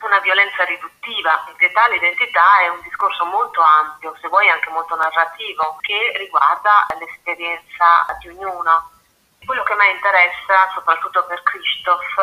una 0.00 0.18
violenza 0.20 0.64
riduttiva. 0.64 1.44
In 1.48 1.56
realtà 1.56 1.88
l'identità 1.88 2.60
è 2.60 2.68
un 2.68 2.80
discorso 2.82 3.24
molto 3.24 3.60
ampio, 3.60 4.16
se 4.20 4.28
vuoi 4.28 4.48
anche 4.48 4.70
molto 4.70 4.94
narrativo, 4.96 5.78
che 5.80 6.12
riguarda 6.16 6.86
l'esperienza 6.98 8.06
di 8.20 8.28
ognuno. 8.28 8.90
Quello 9.44 9.62
che 9.62 9.72
a 9.72 9.76
me 9.76 9.90
interessa, 9.90 10.70
soprattutto 10.74 11.24
per 11.24 11.42
Christoph, 11.42 12.14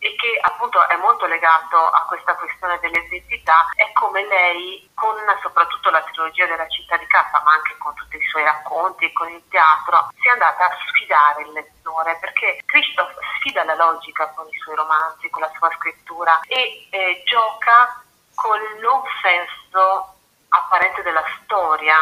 e 0.00 0.16
che 0.16 0.38
appunto 0.40 0.80
è 0.88 0.96
molto 0.96 1.26
legato 1.26 1.76
a 1.76 2.04
questa 2.06 2.34
questione 2.34 2.78
dell'identità, 2.80 3.68
è 3.74 3.92
come 3.92 4.26
lei, 4.26 4.88
con 4.94 5.14
soprattutto 5.42 5.90
la 5.90 6.02
trilogia 6.02 6.46
della 6.46 6.66
città 6.68 6.96
di 6.96 7.06
K, 7.06 7.14
ma 7.44 7.52
anche 7.52 7.76
con 7.76 7.94
tutti 7.94 8.16
i 8.16 8.28
suoi 8.28 8.42
racconti 8.44 9.04
e 9.04 9.12
con 9.12 9.28
il 9.28 9.42
teatro, 9.48 10.08
sia 10.20 10.32
andata 10.32 10.64
a 10.64 10.76
sfidare 10.88 11.42
il 11.42 11.52
lettore, 11.52 12.16
perché 12.18 12.62
Christoph 12.64 13.14
sfida 13.36 13.62
la 13.64 13.74
logica 13.74 14.28
con 14.30 14.48
i 14.48 14.58
suoi 14.58 14.74
romanzi, 14.74 15.28
con 15.28 15.42
la 15.42 15.52
sua 15.56 15.70
scrittura 15.76 16.40
e 16.48 16.88
eh, 16.88 17.22
gioca 17.26 18.02
col 18.34 18.78
non 18.80 19.02
senso 19.20 20.14
apparente 20.48 21.02
della 21.02 21.24
storia. 21.42 21.96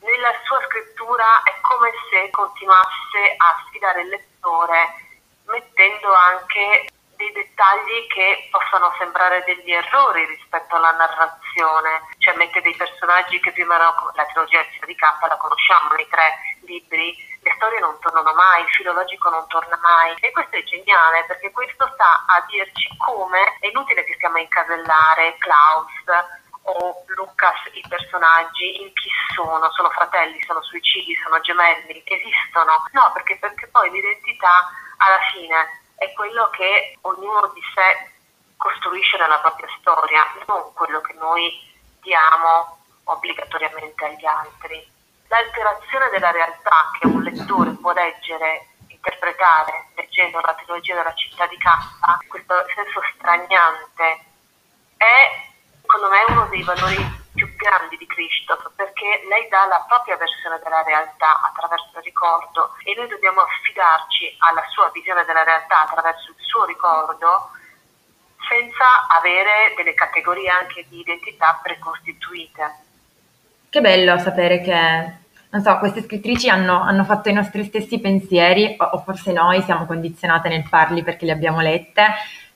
Nella 0.00 0.32
sua 0.44 0.60
scrittura 0.66 1.42
è 1.44 1.58
come 1.62 1.90
se 2.10 2.28
continuasse 2.30 3.34
a 3.36 3.64
sfidare 3.66 4.02
il 4.02 4.08
lettore 4.08 5.08
mettendo 5.46 6.14
anche 6.14 6.86
dei 7.20 7.32
dettagli 7.32 8.06
che 8.08 8.48
possono 8.50 8.94
sembrare 8.96 9.44
degli 9.44 9.70
errori 9.70 10.24
rispetto 10.24 10.76
alla 10.76 10.92
narrazione, 10.92 12.08
cioè 12.16 12.34
mette 12.36 12.62
dei 12.62 12.74
personaggi 12.74 13.38
che 13.40 13.52
prima 13.52 13.74
erano, 13.74 14.10
la 14.14 14.24
trilogia 14.24 14.64
di 14.86 14.94
K 14.94 15.02
la 15.28 15.36
conosciamo 15.36 15.92
nei 15.94 16.08
tre 16.08 16.56
libri, 16.64 17.14
le 17.42 17.52
storie 17.56 17.78
non 17.78 17.98
tornano 18.00 18.32
mai, 18.32 18.62
il 18.62 18.70
filologico 18.70 19.28
non 19.28 19.46
torna 19.48 19.78
mai. 19.82 20.16
E 20.20 20.32
questo 20.32 20.56
è 20.56 20.64
geniale 20.64 21.24
perché 21.26 21.50
questo 21.50 21.90
sta 21.92 22.24
a 22.26 22.42
dirci 22.48 22.88
come 22.96 23.58
è 23.60 23.66
inutile 23.66 24.02
che 24.04 24.14
stiamo 24.14 24.36
a 24.36 24.40
incasellare 24.40 25.36
Klaus 25.36 25.92
o 26.62 27.04
Lucas 27.16 27.68
i 27.72 27.84
personaggi 27.86 28.80
in 28.80 28.92
chi 28.94 29.10
sono, 29.34 29.70
sono 29.72 29.90
fratelli, 29.90 30.40
sono 30.46 30.62
suicidi, 30.62 31.14
sono 31.22 31.40
gemelli, 31.40 32.02
esistono. 32.04 32.84
No, 32.92 33.10
perché, 33.12 33.36
perché 33.36 33.66
poi 33.68 33.90
l'identità 33.90 34.68
alla 34.98 35.20
fine 35.32 35.79
è 36.00 36.10
quello 36.14 36.48
che 36.48 36.96
ognuno 37.02 37.52
di 37.52 37.60
sé 37.74 38.08
costruisce 38.56 39.18
nella 39.18 39.38
propria 39.40 39.68
storia, 39.78 40.24
non 40.46 40.72
quello 40.72 41.02
che 41.02 41.12
noi 41.20 41.52
diamo 42.00 42.78
obbligatoriamente 43.04 44.06
agli 44.06 44.24
altri. 44.24 44.80
L'alterazione 45.28 46.08
della 46.08 46.30
realtà 46.30 46.90
che 46.98 47.06
un 47.06 47.20
lettore 47.22 47.72
può 47.72 47.92
leggere, 47.92 48.68
interpretare 48.88 49.88
leggendo 49.94 50.40
la 50.40 50.54
trilogia 50.54 50.94
della 50.94 51.12
città 51.12 51.46
di 51.46 51.58
K, 51.58 51.68
questo 52.28 52.54
senso 52.74 53.02
straniante, 53.16 54.24
è 54.96 55.48
secondo 55.82 56.08
me 56.08 56.24
uno 56.28 56.46
dei 56.46 56.62
valori 56.62 56.96
più 57.34 57.54
grandi 57.56 57.98
di 57.98 58.06
Christoph 58.06 58.72
perché 58.74 59.22
lei 59.28 59.48
dà 59.48 59.66
la 59.66 59.84
propria 59.86 60.16
versione 60.16 60.58
della 60.64 60.82
realtà 60.82 61.42
attraverso 61.42 61.89
ricordo 62.20 62.76
e 62.84 62.92
noi 62.94 63.08
dobbiamo 63.08 63.40
affidarci 63.40 64.36
alla 64.38 64.62
sua 64.68 64.90
visione 64.92 65.24
della 65.24 65.42
realtà 65.42 65.88
attraverso 65.88 66.30
il 66.36 66.44
suo 66.44 66.66
ricordo 66.66 67.48
senza 68.44 69.08
avere 69.08 69.72
delle 69.76 69.94
categorie 69.94 70.50
anche 70.50 70.84
di 70.88 71.00
identità 71.00 71.58
precostituite. 71.62 72.74
Che 73.70 73.80
bello 73.80 74.18
sapere 74.18 74.60
che, 74.60 75.14
non 75.50 75.62
so, 75.62 75.78
queste 75.78 76.02
scrittrici 76.02 76.50
hanno, 76.50 76.82
hanno 76.82 77.04
fatto 77.04 77.28
i 77.28 77.32
nostri 77.32 77.64
stessi 77.64 78.00
pensieri, 78.00 78.76
o, 78.76 78.84
o 78.84 78.98
forse 79.02 79.32
noi 79.32 79.62
siamo 79.62 79.86
condizionate 79.86 80.48
nel 80.48 80.64
farli 80.64 81.02
perché 81.02 81.24
le 81.24 81.32
abbiamo 81.32 81.60
lette, 81.60 82.06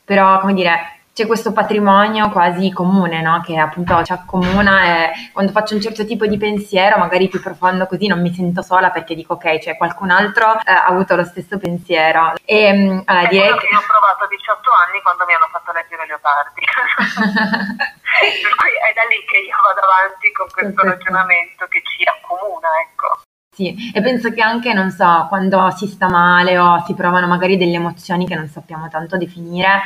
però, 0.05 0.41
come 0.41 0.55
dire, 0.55 1.04
c'è 1.15 1.27
questo 1.27 1.53
patrimonio 1.53 2.29
quasi 2.31 2.73
comune, 2.73 3.23
no? 3.23 3.41
che 3.41 3.57
appunto 3.57 4.03
ci 4.03 4.11
accomuna 4.11 4.85
e 4.85 5.31
quando 5.33 5.53
faccio 5.53 5.77
un 5.77 5.81
certo 5.81 6.05
tipo 6.05 6.27
di 6.27 6.37
pensiero, 6.37 6.99
magari 6.99 7.29
più 7.29 7.41
profondo 7.41 7.87
così, 7.87 8.09
non 8.09 8.21
mi 8.21 8.35
sento 8.35 8.63
sola 8.63 8.91
perché 8.91 9.15
dico 9.15 9.35
ok, 9.35 9.59
cioè 9.61 9.77
qualcun 9.77 10.11
altro 10.11 10.59
eh, 10.59 10.73
ha 10.73 10.87
avuto 10.87 11.15
lo 11.15 11.23
stesso 11.23 11.57
pensiero. 11.57 12.35
E, 12.45 12.73
mm, 12.73 13.01
allora, 13.05 13.29
direi 13.29 13.57
che 13.59 13.69
io 13.71 13.79
ho 13.79 13.87
provato 13.87 14.25
a 14.25 14.27
18 14.27 14.71
anni 14.89 15.01
quando 15.03 15.25
mi 15.25 15.35
hanno 15.35 15.49
fatto 15.53 15.71
leggere 15.71 16.05
Leopardi. 16.05 16.63
per 18.43 18.55
cui 18.59 18.75
è 18.75 18.91
da 18.99 19.07
lì 19.07 19.23
che 19.31 19.39
io 19.39 19.55
vado 19.63 19.87
avanti 19.87 20.33
con 20.35 20.51
questo 20.51 20.75
Perfetto. 20.75 20.99
ragionamento 20.99 21.67
che 21.71 21.81
ci 21.95 22.03
accomuna, 22.03 22.69
ecco. 22.83 23.23
Sì, 23.55 23.93
e 23.95 24.03
penso 24.03 24.33
che 24.33 24.43
anche, 24.43 24.73
non 24.73 24.91
so, 24.91 25.27
quando 25.29 25.71
si 25.71 25.87
sta 25.87 26.09
male 26.09 26.59
o 26.59 26.83
si 26.85 26.95
provano 26.95 27.29
magari 27.29 27.57
delle 27.57 27.77
emozioni 27.77 28.27
che 28.27 28.35
non 28.35 28.49
sappiamo 28.49 28.89
tanto 28.89 29.17
definire, 29.17 29.81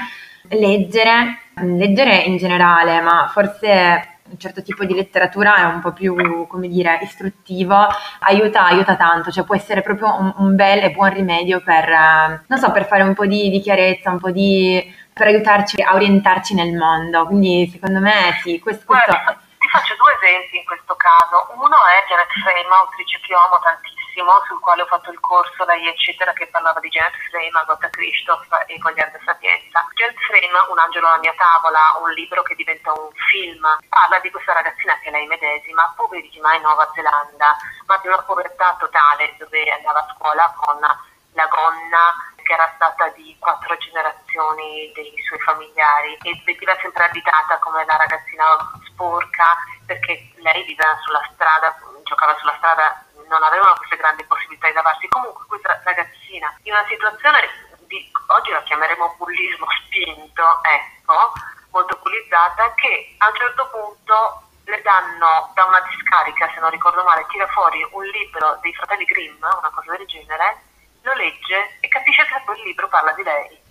leggere, 0.50 1.40
leggere 1.54 2.16
in 2.16 2.36
generale, 2.36 3.00
ma 3.00 3.28
forse 3.32 4.18
un 4.30 4.38
certo 4.38 4.62
tipo 4.62 4.84
di 4.84 4.94
letteratura 4.94 5.56
è 5.56 5.64
un 5.64 5.80
po' 5.80 5.92
più, 5.92 6.46
come 6.46 6.68
dire, 6.68 6.98
istruttivo, 7.02 7.86
aiuta, 8.20 8.66
aiuta 8.66 8.94
tanto, 8.96 9.30
cioè 9.30 9.44
può 9.44 9.54
essere 9.54 9.80
proprio 9.80 10.14
un, 10.18 10.32
un 10.36 10.54
bel 10.54 10.82
e 10.82 10.90
buon 10.90 11.12
rimedio 11.12 11.60
per, 11.62 12.44
non 12.46 12.58
so, 12.58 12.70
per 12.70 12.86
fare 12.86 13.02
un 13.02 13.14
po' 13.14 13.26
di, 13.26 13.48
di 13.48 13.60
chiarezza, 13.60 14.10
un 14.10 14.18
po' 14.18 14.30
di, 14.30 14.84
per 15.12 15.28
aiutarci 15.28 15.80
a 15.80 15.94
orientarci 15.94 16.54
nel 16.54 16.74
mondo. 16.74 17.26
Quindi 17.26 17.68
secondo 17.72 18.00
me 18.00 18.38
sì, 18.42 18.58
questo... 18.58 18.84
questo... 18.84 19.10
Guarda, 19.10 19.40
ti 19.58 19.68
faccio 19.68 19.96
due 19.96 20.12
esempi 20.20 20.58
in 20.58 20.64
questo 20.64 20.94
caso. 20.96 21.48
Uno 21.56 21.76
è 21.88 22.04
Janet 22.08 22.32
Frame, 22.44 22.68
autrice 22.68 23.18
che 23.24 23.32
amo 23.34 23.58
tantissimo 23.64 23.97
bellissimo 24.18 24.42
sul 24.46 24.60
quale 24.60 24.82
ho 24.82 24.86
fatto 24.86 25.10
il 25.10 25.20
corso 25.20 25.64
da 25.64 25.74
eccetera 25.74 26.32
che 26.32 26.48
parlava 26.48 26.80
di 26.80 26.88
Janet 26.88 27.14
Frame, 27.30 27.54
Agatha 27.54 27.88
Christoph 27.90 28.46
e 28.66 28.78
Goliarda 28.78 29.18
Sapienza. 29.24 29.86
Janet 29.94 30.18
Frame, 30.26 30.70
Un 30.70 30.78
angelo 30.78 31.06
alla 31.06 31.18
mia 31.18 31.34
tavola, 31.36 31.98
un 32.02 32.10
libro 32.12 32.42
che 32.42 32.54
diventa 32.54 32.92
un 32.92 33.10
film, 33.30 33.62
parla 33.88 34.18
di 34.18 34.30
questa 34.30 34.52
ragazzina 34.52 34.98
che 35.00 35.10
lei 35.10 35.26
medesima, 35.26 35.92
poverissima 35.96 36.54
in 36.54 36.62
Nuova 36.62 36.90
Zelanda, 36.94 37.56
ma 37.86 37.98
di 37.98 38.08
una 38.08 38.22
povertà 38.22 38.76
totale 38.78 39.34
dove 39.38 39.70
andava 39.70 40.00
a 40.00 40.14
scuola 40.16 40.52
con 40.56 40.80
la 40.80 41.46
gonna 41.46 42.34
che 42.42 42.52
era 42.54 42.72
stata 42.74 43.08
di 43.10 43.36
quattro 43.38 43.76
generazioni 43.76 44.90
dei 44.94 45.12
suoi 45.22 45.38
familiari 45.40 46.16
e 46.22 46.42
veniva 46.44 46.74
sempre 46.80 47.04
additata 47.04 47.58
come 47.58 47.84
la 47.84 47.96
ragazzina 47.96 48.44
sporca 48.86 49.54
perché 49.86 50.32
lei 50.36 50.64
viveva 50.64 50.96
sulla 51.04 51.22
strada, 51.32 51.76
giocava 52.04 52.34
sulla 52.38 52.54
strada 52.56 53.04
non 53.28 53.42
avevano 53.42 53.76
queste 53.76 53.96
grandi 53.96 54.24
possibilità 54.24 54.68
di 54.68 54.74
lavarsi. 54.74 55.08
Comunque 55.08 55.46
questa 55.46 55.80
ragazzina 55.84 56.52
in 56.64 56.72
una 56.72 56.84
situazione 56.88 57.40
di, 57.86 58.10
oggi 58.28 58.50
la 58.50 58.62
chiameremo 58.62 59.14
bullismo 59.16 59.66
spinto, 59.84 60.44
ecco, 60.62 61.32
molto 61.70 61.98
bullizzata, 62.02 62.74
che 62.74 63.14
a 63.18 63.28
un 63.28 63.36
certo 63.36 63.68
punto 63.68 64.42
le 64.64 64.82
danno 64.82 65.50
da 65.54 65.64
una 65.64 65.80
discarica, 65.80 66.50
se 66.52 66.60
non 66.60 66.70
ricordo 66.70 67.02
male, 67.02 67.26
tira 67.28 67.46
fuori 67.48 67.86
un 67.92 68.04
libro 68.04 68.58
dei 68.60 68.74
fratelli 68.74 69.04
Grimm, 69.04 69.42
una 69.42 69.70
cosa 69.72 69.96
del 69.96 70.06
genere, 70.06 70.62
lo 71.02 71.14
legge 71.14 71.78
e 71.80 71.88
capisce 71.88 72.26
che 72.26 72.42
quel 72.44 72.60
libro 72.62 72.88
parla 72.88 73.12
di 73.12 73.22
lei 73.22 73.66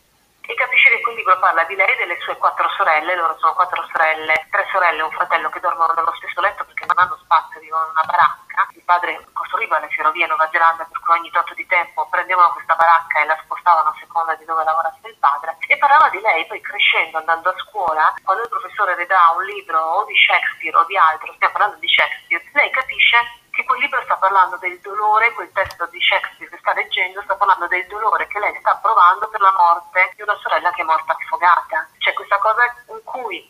e 0.48 0.56
capisce 0.56 0.90
che 0.90 1.02
quel 1.02 1.16
libro 1.16 1.38
parla 1.40 1.64
di 1.66 1.76
lei 1.76 1.92
e 1.92 1.98
delle 1.98 2.18
sue 2.22 2.38
quattro 2.38 2.70
sorelle, 2.70 3.16
loro 3.16 3.38
sono 3.38 3.54
quattro 3.54 3.86
sorelle, 3.92 4.48
tre 4.50 4.66
sorelle 4.72 5.00
e 5.00 5.04
un 5.04 5.12
fratello 5.12 5.50
che 5.50 5.60
dormono 5.60 5.92
nello 5.94 6.14
stesso 6.16 6.40
letto 6.40 6.64
perché 6.64 6.86
non 6.86 6.98
hanno 6.98 7.20
spazio, 7.22 7.60
vivono 7.60 7.84
in 7.84 7.92
una 7.92 8.04
baracca. 8.04 8.68
Il 8.72 8.82
padre 8.84 9.28
costruiva 9.58 9.80
le 9.80 9.90
ferrovie 9.90 10.22
in 10.22 10.30
Nuova 10.30 10.48
Zelanda 10.52 10.86
per 10.86 11.00
cui 11.00 11.18
ogni 11.18 11.32
tot 11.32 11.52
di 11.56 11.66
tempo 11.66 12.06
prendevano 12.10 12.54
questa 12.54 12.76
baracca 12.76 13.22
e 13.22 13.26
la 13.26 13.38
spostavano 13.42 13.90
a 13.90 13.96
seconda 13.98 14.36
di 14.36 14.46
dove 14.46 14.64
lavorasse 14.64 15.08
il 15.10 15.18
padre 15.18 15.58
e 15.66 15.78
parlava 15.78 16.10
di 16.10 16.22
lei, 16.22 16.46
poi 16.46 16.62
crescendo, 16.62 17.18
andando 17.18 17.50
a 17.50 17.58
scuola, 17.66 18.14
quando 18.24 18.44
il 18.44 18.50
professore 18.50 18.96
le 18.96 19.08
dà 19.08 19.34
un 19.36 19.44
libro 19.46 19.80
o 19.82 20.06
di 20.06 20.14
Shakespeare 20.14 20.78
o 20.78 20.86
di 20.86 20.96
altro, 20.96 21.34
stiamo 21.34 21.54
parlando 21.54 21.78
di 21.80 21.88
Shakespeare, 21.88 22.44
lei 22.54 22.70
capisce 22.70 23.18
che 23.50 23.66
quel 23.66 23.80
libro 23.80 24.00
sta 24.04 24.16
parlando 24.18 24.58
del 24.58 24.80
dolore, 24.80 25.34
quel 25.34 25.52
testo 25.52 25.88
di 25.88 26.00
Shakespeare 26.00 26.52
che 26.52 26.60
sta 26.62 26.74
leggendo 26.74 27.22
sta 27.24 27.36
parlando 27.36 27.66
del 27.66 27.88
dolore 27.88 28.28
che 28.28 28.38
lei 28.38 28.56
sta 28.60 28.78
provando 28.78 29.28
per 29.30 29.42
la 29.42 29.54
morte 29.58 30.14
di 30.16 30.22
una 30.22 30.38
sorella 30.38 30.70
che 30.70 30.82
è 30.82 30.86
morta 30.86 31.18
affogata. 31.18 31.90
C'è 31.98 32.14
questa 32.14 32.38
cosa 32.38 32.62
in 32.94 33.02
cui 33.04 33.42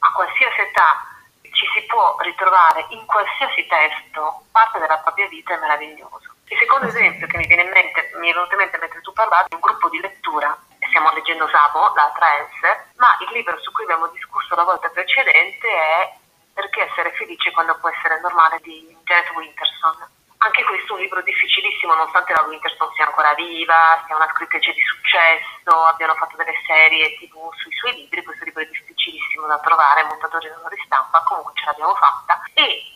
a 0.00 0.12
qualsiasi 0.12 0.60
età 0.60 1.14
ci 1.54 1.66
si 1.72 1.86
può 1.86 2.16
ritrovare 2.18 2.84
in 2.90 3.06
qualsiasi 3.06 3.66
testo 3.66 4.44
parte 4.50 4.78
della 4.78 4.98
vita 5.34 5.54
è 5.54 5.58
meraviglioso. 5.58 6.32
Il 6.46 6.58
secondo 6.58 6.86
esempio 6.86 7.26
che 7.26 7.36
mi 7.38 7.46
viene 7.46 7.62
in 7.62 7.70
mente, 7.70 8.10
mi 8.20 8.30
è 8.30 8.32
venuto 8.32 8.52
in 8.52 8.60
mente 8.60 8.78
mentre 8.78 9.00
tu 9.00 9.12
parlavi, 9.12 9.50
è 9.50 9.54
un 9.54 9.60
gruppo 9.60 9.88
di 9.88 10.00
lettura, 10.00 10.56
stiamo 10.86 11.10
leggendo 11.12 11.48
Sabo, 11.48 11.92
l'altra 11.94 12.38
Else, 12.38 12.92
ma 12.96 13.16
il 13.20 13.30
libro 13.32 13.58
su 13.60 13.72
cui 13.72 13.84
abbiamo 13.84 14.06
discusso 14.08 14.54
la 14.54 14.62
volta 14.62 14.88
precedente 14.88 15.66
è 15.66 16.14
perché 16.54 16.86
essere 16.86 17.10
felice 17.12 17.50
quando 17.50 17.76
può 17.78 17.88
essere 17.88 18.20
normale 18.20 18.60
di 18.62 18.96
Janet 19.02 19.30
Winterson. 19.34 20.22
Anche 20.38 20.62
questo 20.64 20.92
è 20.92 20.96
un 20.96 21.02
libro 21.02 21.22
difficilissimo, 21.22 21.94
nonostante 21.94 22.34
la 22.34 22.42
Winterson 22.42 22.92
sia 22.94 23.06
ancora 23.06 23.32
viva, 23.34 24.04
sia 24.06 24.14
una 24.14 24.28
scrittrice 24.28 24.72
di 24.72 24.82
successo, 24.82 25.82
abbiano 25.86 26.14
fatto 26.14 26.36
delle 26.36 26.54
serie 26.66 27.16
tv 27.16 27.50
sui 27.54 27.72
suoi 27.72 27.94
libri, 27.94 28.22
questo 28.22 28.44
libro 28.44 28.62
è 28.62 28.66
difficilissimo 28.66 29.46
da 29.46 29.58
trovare, 29.58 30.04
montatori 30.04 30.48
non 30.50 30.60
lo 30.60 30.68
ristampa, 30.68 31.22
comunque 31.22 31.54
ce 31.54 31.64
l'abbiamo 31.64 31.94
fatta. 31.96 32.42
E 32.52 32.92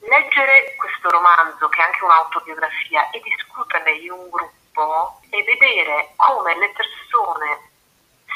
leggere 0.00 0.74
questo 0.76 1.10
romanzo, 1.10 1.68
che 1.68 1.80
è 1.80 1.84
anche 1.84 2.04
un'autobiografia, 2.04 3.10
e 3.10 3.20
discuterne 3.20 3.90
in 3.92 4.12
gruppo 4.30 5.20
e 5.30 5.42
vedere 5.42 6.12
come 6.16 6.56
le 6.56 6.70
persone 6.70 7.70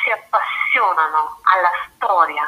si 0.03 0.11
appassionano 0.11 1.39
alla 1.43 1.71
storia 1.95 2.45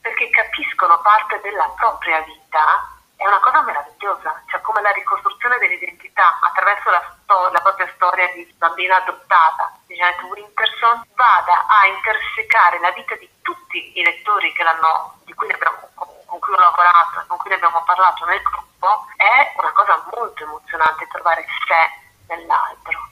perché 0.00 0.28
capiscono 0.30 1.00
parte 1.00 1.40
della 1.40 1.68
propria 1.76 2.20
vita 2.20 2.90
è 3.16 3.26
una 3.26 3.40
cosa 3.40 3.62
meravigliosa, 3.62 4.42
cioè 4.48 4.60
come 4.60 4.82
la 4.82 4.90
ricostruzione 4.90 5.56
dell'identità 5.58 6.40
attraverso 6.40 6.90
la, 6.90 7.16
sto- 7.22 7.48
la 7.50 7.60
propria 7.60 7.90
storia 7.94 8.28
di 8.34 8.44
bambina 8.58 8.96
adottata 8.96 9.72
di 9.86 9.94
Janet 9.94 10.20
Winterson 10.22 11.06
vada 11.14 11.64
a 11.66 11.86
intersecare 11.86 12.78
la 12.80 12.90
vita 12.90 13.14
di 13.14 13.28
tutti 13.40 13.98
i 13.98 14.02
lettori 14.02 14.52
cui 15.34 15.50
abbiamo, 15.52 15.88
con 15.94 16.38
cui 16.38 16.54
ho 16.54 16.58
lavorato 16.58 17.20
e 17.20 17.26
con 17.26 17.38
cui 17.38 17.52
abbiamo 17.52 17.82
parlato 17.84 18.24
nel 18.26 18.42
gruppo, 18.42 19.06
è 19.16 19.54
una 19.56 19.72
cosa 19.72 20.04
molto 20.12 20.42
emozionante 20.42 21.06
trovare 21.08 21.46
sé 21.66 22.03
nell'altro. 22.28 23.08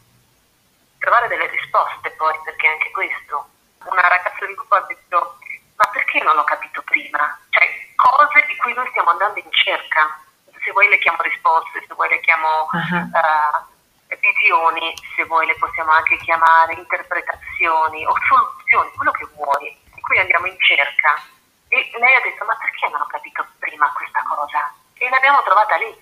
Trovare 0.99 1.29
delle 1.29 1.49
risposte 1.49 2.11
poi, 2.13 2.39
perché 2.45 2.67
anche 2.67 2.91
questo. 2.91 3.49
Una 3.85 4.09
ragazza 4.09 4.45
del 4.45 4.55
gruppo 4.55 4.75
ha 4.77 4.85
detto 4.87 5.39
ma 5.83 5.89
perché 5.91 6.23
non 6.23 6.37
l'ho 6.37 6.45
capito 6.45 6.83
prima? 6.83 7.39
Cioè, 7.51 7.67
cose 7.97 8.45
di 8.47 8.57
cui 8.57 8.73
noi 8.75 8.89
stiamo 8.91 9.11
andando 9.11 9.39
in 9.39 9.51
cerca. 9.51 10.21
Se 10.63 10.71
vuoi 10.71 10.89
le 10.89 10.99
chiamo 10.99 11.19
risposte, 11.23 11.85
se 11.87 11.95
vuoi 11.95 12.09
le 12.09 12.21
chiamo 12.21 12.69
uh-huh. 12.71 13.11
uh, 13.11 14.17
visioni, 14.21 14.95
se 15.17 15.25
vuoi 15.25 15.47
le 15.47 15.57
possiamo 15.57 15.91
anche 15.91 16.17
chiamare 16.19 16.75
interpretazioni 16.75 18.07
o 18.07 18.15
soluzioni, 18.29 18.93
quello 18.95 19.11
che 19.11 19.27
vuoi. 19.35 19.77
Di 19.93 20.01
cui 20.01 20.19
andiamo 20.19 20.47
in 20.47 20.57
cerca. 20.61 21.21
E 21.67 21.91
lei 21.99 22.15
ha 22.15 22.21
detto, 22.21 22.45
ma 22.45 22.55
perché 22.55 22.89
non 22.91 23.01
ho 23.01 23.07
capito 23.07 23.45
prima 23.59 23.91
questa 23.93 24.23
cosa? 24.23 24.73
E 24.95 25.09
l'abbiamo 25.09 25.43
trovata 25.43 25.77
lì, 25.77 26.01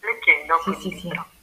leggendo 0.00 0.58
sì, 0.58 0.62
quel 0.64 0.76
sì, 0.76 0.88
libro. 0.90 1.26
Sì. 1.30 1.39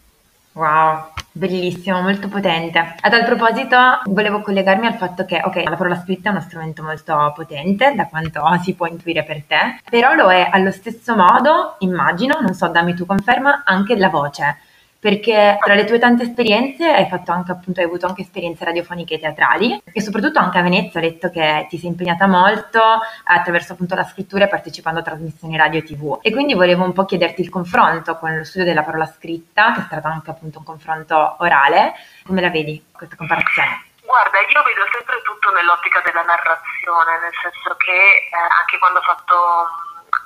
Wow, 0.57 1.11
bellissimo, 1.33 2.01
molto 2.01 2.29
potente. 2.29 2.79
A 2.79 3.09
tal 3.09 3.25
proposito, 3.25 3.77
volevo 4.05 4.41
collegarmi 4.41 4.87
al 4.87 4.95
fatto 4.95 5.23
che, 5.23 5.39
ok, 5.43 5.57
la 5.69 5.75
parola 5.75 6.01
scritta 6.01 6.29
è 6.29 6.31
uno 6.31 6.41
strumento 6.41 6.81
molto 6.81 7.31
potente, 7.35 7.93
da 7.93 8.07
quanto 8.07 8.41
si 8.63 8.73
può 8.73 8.87
intuire 8.87 9.23
per 9.23 9.43
te, 9.43 9.79
però 9.87 10.15
lo 10.15 10.31
è 10.31 10.49
allo 10.51 10.71
stesso 10.71 11.15
modo, 11.15 11.75
immagino, 11.79 12.39
non 12.41 12.55
so, 12.55 12.67
dammi 12.69 12.95
tu 12.95 13.05
conferma, 13.05 13.61
anche 13.65 13.95
la 13.95 14.09
voce 14.09 14.57
perché 14.99 15.57
tra 15.61 15.73
le 15.73 15.85
tue 15.85 15.99
tante 15.99 16.23
esperienze 16.23 16.85
hai 16.85 17.07
anche 17.27 17.51
appunto, 17.51 17.79
hai 17.79 17.85
avuto 17.85 18.07
anche 18.07 18.21
esperienze 18.21 18.65
radiofoniche 18.65 19.15
e 19.15 19.19
teatrali. 19.19 19.81
E 19.91 20.01
soprattutto 20.01 20.39
anche 20.39 20.57
a 20.57 20.61
Venezia 20.61 20.99
ho 20.99 21.03
letto 21.03 21.29
che 21.29 21.65
ti 21.69 21.77
sei 21.77 21.89
impegnata 21.89 22.27
molto 22.27 22.81
attraverso 23.23 23.73
appunto 23.73 23.95
la 23.95 24.03
scrittura 24.03 24.45
e 24.45 24.47
partecipando 24.47 24.99
a 24.99 25.03
trasmissioni 25.03 25.57
radio 25.57 25.79
e 25.79 25.83
tv. 25.83 26.19
E 26.21 26.31
quindi 26.31 26.53
volevo 26.53 26.83
un 26.83 26.93
po' 26.93 27.05
chiederti 27.05 27.41
il 27.41 27.49
confronto 27.49 28.17
con 28.17 28.35
lo 28.35 28.43
studio 28.43 28.67
della 28.67 28.83
parola 28.83 29.05
scritta 29.05 29.73
che 29.73 29.81
è 29.81 29.83
stato 29.83 30.07
anche 30.07 30.29
appunto 30.29 30.59
un 30.59 30.65
confronto 30.65 31.35
orale. 31.39 31.93
Come 32.23 32.41
la 32.41 32.49
vedi 32.49 32.83
questa 32.91 33.15
comparazione? 33.15 33.85
Guarda, 34.07 34.39
io 34.39 34.63
vedo 34.63 34.87
sempre 34.91 35.21
tutto 35.21 35.51
nell'ottica 35.51 35.99
della 35.99 36.23
narrazione, 36.23 37.19
nel 37.19 37.35
senso 37.43 37.75
che 37.75 37.91
eh, 37.91 38.39
anche 38.55 38.79
quando 38.79 38.99
ho 38.99 39.03
fatto 39.03 39.35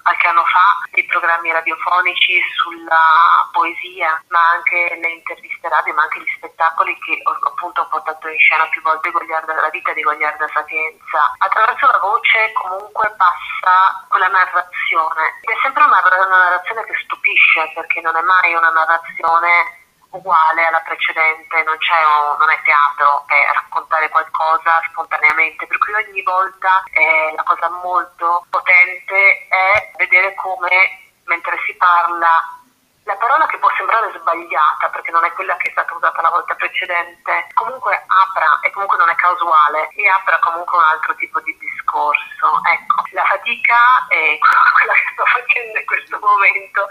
qualche 0.01 0.27
anno 0.27 0.43
fa 0.45 0.87
dei 0.91 1.05
programmi 1.05 1.51
radiofonici 1.51 2.39
sulla 2.55 3.49
poesia, 3.51 4.21
ma 4.29 4.39
anche 4.53 4.97
le 5.01 5.09
interviste 5.09 5.67
radio, 5.67 5.93
ma 5.93 6.03
anche 6.03 6.19
gli 6.19 6.33
spettacoli 6.35 6.97
che 6.99 7.19
ho 7.23 7.47
appunto 7.47 7.81
ho 7.81 7.87
portato 7.87 8.27
in 8.27 8.39
scena 8.39 8.67
più 8.69 8.81
volte 8.81 9.11
Gogliarda, 9.11 9.53
la 9.53 9.69
vita 9.69 9.93
di 9.93 10.01
Gogliarda 10.01 10.47
Sapienza. 10.53 11.33
Attraverso 11.37 11.87
la 11.87 11.99
voce 11.99 12.51
comunque 12.53 13.13
passa 13.17 14.05
quella 14.07 14.27
narrazione. 14.27 15.39
Ed 15.41 15.49
è 15.49 15.57
sempre 15.61 15.83
una, 15.83 16.01
una 16.01 16.37
narrazione 16.37 16.85
che 16.85 16.95
stupisce 17.03 17.71
perché 17.73 18.01
non 18.01 18.15
è 18.15 18.21
mai 18.21 18.53
una 18.53 18.69
narrazione 18.69 19.80
uguale 20.11 20.65
alla 20.65 20.81
precedente, 20.81 21.63
non, 21.63 21.77
un, 21.77 22.37
non, 22.37 22.49
è 22.49 22.61
teatro, 22.63 23.23
è 23.27 23.51
raccontare 23.53 24.09
qualcosa 24.09 24.81
spontaneamente, 24.89 25.67
per 25.67 25.77
cui 25.77 25.93
ogni 25.93 26.21
volta 26.23 26.83
eh, 26.91 27.33
la 27.35 27.43
cosa 27.43 27.69
molto 27.83 28.45
potente 28.49 29.47
è 29.47 29.91
vedere 29.97 30.33
come 30.35 31.11
mentre 31.25 31.57
si 31.65 31.73
parla 31.75 32.59
la 33.03 33.15
parola 33.15 33.47
che 33.47 33.57
può 33.57 33.69
sembrare 33.75 34.11
sbagliata 34.15 34.89
perché 34.89 35.11
non 35.11 35.25
è 35.25 35.31
quella 35.33 35.57
che 35.57 35.69
è 35.69 35.71
stata 35.71 35.93
usata 35.93 36.21
la 36.21 36.29
volta 36.29 36.53
precedente, 36.55 37.47
comunque 37.53 37.95
apra 38.05 38.59
e 38.61 38.69
comunque 38.71 38.97
non 38.97 39.09
è 39.09 39.15
casuale 39.15 39.89
e 39.95 40.07
apra 40.07 40.37
comunque 40.39 40.77
un 40.77 40.83
altro 40.83 41.15
tipo 41.15 41.39
di 41.41 41.57
discorso. 41.57 42.61
Ecco, 42.63 43.03
la 43.11 43.25
fatica 43.25 44.05
è 44.07 44.37
quella 44.77 44.93
che 44.93 45.09
sto 45.13 45.25
facendo 45.25 45.79
in 45.79 45.85
questo 45.85 46.19
momento 46.19 46.87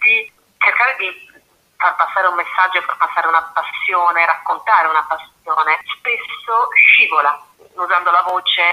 di 0.00 0.32
cercare 0.58 0.96
di 0.96 1.25
far 1.76 1.94
passare 1.96 2.26
un 2.28 2.34
messaggio, 2.34 2.80
far 2.82 2.96
passare 2.96 3.28
una 3.28 3.42
passione, 3.52 4.26
raccontare 4.26 4.88
una 4.88 5.04
passione, 5.06 5.78
spesso 5.96 6.68
scivola 6.74 7.38
usando 7.76 8.10
la 8.10 8.22
voce 8.22 8.64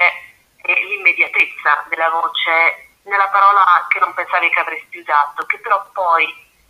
e 0.64 0.74
l'immediatezza 0.88 1.86
della 1.90 2.10
voce 2.10 2.90
nella 3.04 3.28
parola 3.28 3.64
che 3.90 4.00
non 4.00 4.14
pensavi 4.14 4.50
che 4.50 4.60
avresti 4.60 4.98
usato, 4.98 5.46
che 5.46 5.60
però 5.60 5.86
poi 5.92 6.26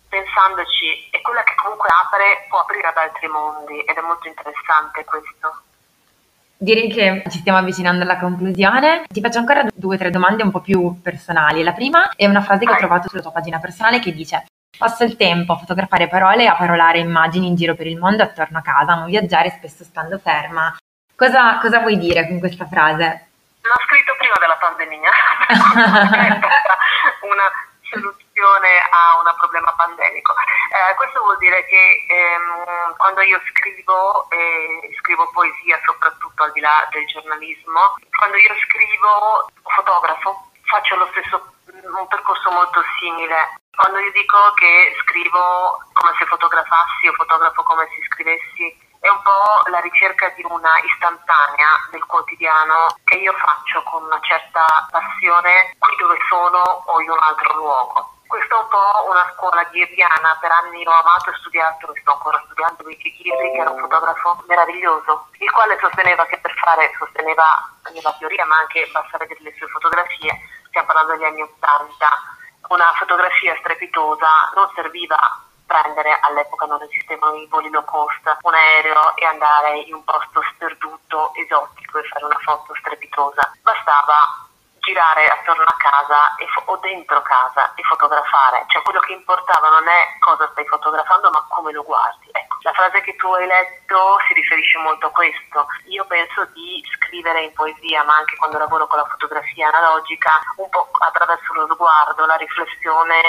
pensandoci 0.08 1.08
è 1.10 1.20
quella 1.20 1.42
che 1.42 1.54
comunque 1.56 1.88
apre, 1.90 2.46
può 2.48 2.60
aprire 2.60 2.88
ad 2.88 2.96
altri 2.96 3.28
mondi 3.28 3.80
ed 3.80 3.96
è 3.96 4.00
molto 4.00 4.28
interessante 4.28 5.04
questo. 5.04 5.62
Direi 6.56 6.88
che 6.88 7.22
ci 7.30 7.38
stiamo 7.38 7.58
avvicinando 7.58 8.04
alla 8.04 8.18
conclusione. 8.18 9.04
Ti 9.08 9.20
faccio 9.20 9.38
ancora 9.38 9.66
due 9.74 9.96
o 9.96 9.98
tre 9.98 10.10
domande 10.10 10.42
un 10.42 10.50
po' 10.50 10.60
più 10.60 11.00
personali. 11.02 11.62
La 11.62 11.72
prima 11.72 12.10
è 12.16 12.26
una 12.26 12.42
frase 12.42 12.64
che 12.64 12.72
ho 12.72 12.76
trovato 12.76 13.08
sulla 13.08 13.22
tua 13.22 13.32
pagina 13.32 13.58
personale 13.58 13.98
che 13.98 14.12
dice 14.12 14.46
Passo 14.76 15.04
il 15.04 15.16
tempo 15.16 15.52
a 15.52 15.58
fotografare 15.58 16.08
parole 16.08 16.42
e 16.42 16.46
a 16.46 16.56
parolare 16.56 16.98
immagini 16.98 17.46
in 17.46 17.54
giro 17.54 17.74
per 17.74 17.86
il 17.86 17.96
mondo 17.96 18.22
attorno 18.22 18.58
a 18.58 18.62
casa, 18.62 18.92
amo 18.92 19.06
viaggiare 19.06 19.50
spesso 19.50 19.84
stando 19.84 20.18
ferma. 20.18 20.76
Cosa, 21.14 21.58
cosa 21.58 21.78
vuoi 21.78 21.96
dire 21.96 22.26
con 22.26 22.40
questa 22.40 22.66
frase? 22.66 23.28
L'ho 23.62 23.80
scritto 23.86 24.14
prima 24.18 24.34
della 24.40 24.56
pandemia, 24.56 25.08
una 27.22 27.48
soluzione 27.88 28.68
a 28.90 29.22
un 29.22 29.32
problema 29.38 29.72
pandemico. 29.76 30.34
Eh, 30.34 30.94
questo 30.96 31.22
vuol 31.22 31.38
dire 31.38 31.64
che 31.66 32.04
ehm, 32.10 32.96
quando 32.96 33.22
io 33.22 33.40
scrivo, 33.48 34.28
eh, 34.30 34.92
scrivo 35.00 35.30
poesia 35.32 35.78
soprattutto 35.84 36.42
al 36.42 36.52
di 36.52 36.60
là 36.60 36.86
del 36.90 37.06
giornalismo, 37.06 37.94
quando 38.18 38.36
io 38.36 38.54
scrivo 38.66 39.48
fotografo, 39.62 40.50
faccio 40.64 40.96
lo 40.96 41.08
stesso 41.12 41.52
un 41.72 42.06
percorso 42.08 42.50
molto 42.50 42.82
simile. 42.98 43.62
Quando 43.76 43.98
io 43.98 44.12
dico 44.12 44.38
che 44.54 44.94
scrivo 45.02 45.82
come 45.92 46.14
se 46.18 46.26
fotografassi 46.26 47.08
o 47.08 47.12
fotografo 47.12 47.62
come 47.62 47.86
se 47.88 48.06
scrivessi, 48.06 48.70
è 49.00 49.08
un 49.08 49.20
po' 49.20 49.68
la 49.68 49.80
ricerca 49.80 50.30
di 50.30 50.42
una 50.48 50.78
istantanea 50.80 51.68
del 51.90 52.04
quotidiano 52.06 52.96
che 53.04 53.18
io 53.18 53.32
faccio 53.34 53.82
con 53.82 54.04
una 54.04 54.18
certa 54.22 54.88
passione 54.90 55.74
qui 55.78 55.94
dove 55.96 56.16
sono 56.28 56.58
o 56.86 57.00
in 57.02 57.10
un 57.10 57.18
altro 57.20 57.54
luogo. 57.54 58.14
Questa 58.26 58.54
è 58.54 58.58
un 58.58 58.68
po' 58.68 59.10
una 59.10 59.30
scuola 59.34 59.62
ghirriana, 59.64 60.38
per 60.40 60.50
anni 60.50 60.86
ho 60.86 60.90
amato 60.90 61.30
e 61.30 61.36
studiato 61.38 61.92
e 61.92 62.00
sto 62.00 62.12
ancora 62.12 62.42
studiando 62.46 62.82
Luigi 62.82 63.12
Ghirri 63.12 63.52
che 63.52 63.58
era 63.58 63.70
un 63.70 63.78
fotografo 63.78 64.42
meraviglioso, 64.48 65.28
il 65.38 65.50
quale 65.50 65.78
sosteneva 65.78 66.24
che 66.26 66.38
per 66.38 66.54
fare, 66.54 66.90
sosteneva 66.96 67.44
nella 67.92 68.16
teoria 68.18 68.46
ma 68.46 68.56
anche 68.56 68.88
basta 68.90 69.18
vedere 69.18 69.40
le 69.42 69.54
sue 69.58 69.68
fotografie, 69.68 70.32
stiamo 70.68 70.86
parlando 70.86 71.12
degli 71.12 71.24
anni 71.24 71.42
Ottanta, 71.42 72.08
una 72.68 72.92
fotografia 72.96 73.56
strepitosa 73.58 74.52
non 74.54 74.70
serviva 74.74 75.16
prendere, 75.66 76.18
all'epoca 76.20 76.66
non 76.66 76.82
esistevano 76.82 77.36
i 77.36 77.46
voli 77.46 77.70
low 77.70 77.84
cost, 77.84 78.36
un 78.42 78.54
aereo 78.54 79.16
e 79.16 79.24
andare 79.24 79.78
in 79.80 79.94
un 79.94 80.04
posto 80.04 80.42
sperduto, 80.54 81.32
esotico 81.34 81.98
e 81.98 82.04
fare 82.04 82.24
una 82.24 82.38
foto 82.38 82.74
strepitosa. 82.76 83.50
Bastava 83.62 84.43
girare 84.84 85.26
attorno 85.28 85.64
a 85.64 85.76
casa 85.78 86.36
fo- 86.52 86.62
o 86.66 86.76
dentro 86.76 87.22
casa 87.22 87.72
e 87.74 87.82
fotografare, 87.82 88.64
cioè 88.68 88.82
quello 88.82 89.00
che 89.00 89.12
importava 89.12 89.68
non 89.70 89.88
è 89.88 90.16
cosa 90.20 90.48
stai 90.52 90.66
fotografando 90.66 91.30
ma 91.30 91.44
come 91.48 91.72
lo 91.72 91.82
guardi. 91.82 92.28
Ecco, 92.30 92.56
la 92.62 92.72
frase 92.72 93.00
che 93.00 93.16
tu 93.16 93.32
hai 93.32 93.46
letto 93.46 94.18
si 94.28 94.34
riferisce 94.34 94.78
molto 94.78 95.06
a 95.06 95.10
questo. 95.10 95.66
Io 95.86 96.04
penso 96.04 96.44
di 96.52 96.84
scrivere 96.96 97.42
in 97.42 97.52
poesia, 97.52 98.04
ma 98.04 98.16
anche 98.16 98.36
quando 98.36 98.58
lavoro 98.58 98.86
con 98.86 98.98
la 98.98 99.08
fotografia 99.08 99.68
analogica, 99.68 100.30
un 100.56 100.68
po' 100.68 100.88
attraverso 100.98 101.52
lo 101.54 101.66
sguardo, 101.72 102.26
la 102.26 102.36
riflessione 102.36 103.20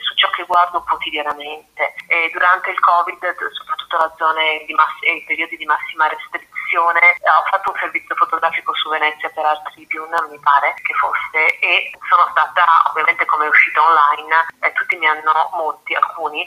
su 0.00 0.14
ciò 0.14 0.30
che 0.30 0.44
guardo 0.44 0.82
quotidianamente. 0.82 1.94
E 2.08 2.30
durante 2.32 2.70
il 2.70 2.80
Covid, 2.80 3.20
soprattutto 3.52 3.96
la 3.96 4.12
zone 4.16 4.64
di 4.66 4.74
mass- 4.74 5.02
i 5.02 5.24
periodi 5.26 5.56
di 5.56 5.66
massima 5.66 6.06
restrizione, 6.08 7.16
ho 7.20 7.44
fatto 7.50 7.70
un 7.70 7.78
servizio 7.78 8.14
fotografico 8.14 8.74
su 8.74 8.88
Venezia 8.88 9.30
per 9.30 9.44
Art 9.44 9.70
Tribune, 9.72 10.16
mi 10.30 10.38
pare 10.40 10.74
che 10.82 10.94
fosse, 10.94 11.58
e 11.58 11.90
sono 12.08 12.26
stata, 12.30 12.64
ovviamente 12.90 13.24
come 13.24 13.46
è 13.46 13.48
uscita 13.48 13.82
online, 13.82 14.46
eh, 14.60 14.72
tutti 14.72 14.96
mi 14.96 15.06
hanno, 15.06 15.50
molti, 15.54 15.94
alcuni, 15.94 16.46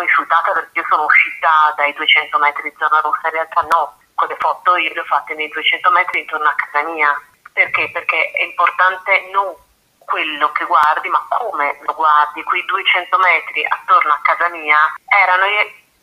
hanno 0.00 0.08
insultata 0.08 0.52
perché 0.52 0.78
io 0.80 0.86
sono 0.88 1.04
uscita 1.04 1.72
dai 1.76 1.92
200 1.92 2.38
metri 2.38 2.70
di 2.70 2.76
zona 2.78 3.00
rossa, 3.00 3.28
in 3.28 3.32
realtà 3.32 3.60
no, 3.68 3.98
quelle 4.14 4.36
foto 4.38 4.76
io 4.76 4.92
le 4.92 5.00
ho 5.00 5.04
fatte 5.04 5.34
nei 5.34 5.48
200 5.48 5.90
metri 5.90 6.20
intorno 6.20 6.48
a 6.48 6.54
casa 6.54 6.86
mia. 6.88 7.12
Perché? 7.52 7.90
Perché 7.92 8.30
è 8.30 8.44
importante 8.44 9.28
non 9.32 9.54
quello 9.98 10.50
che 10.52 10.64
guardi, 10.64 11.08
ma 11.08 11.24
come 11.28 11.78
lo 11.82 11.94
guardi. 11.94 12.42
Quei 12.42 12.64
200 12.64 13.18
metri 13.18 13.64
attorno 13.66 14.12
a 14.12 14.20
casa 14.22 14.48
mia 14.48 14.78
erano 15.04 15.44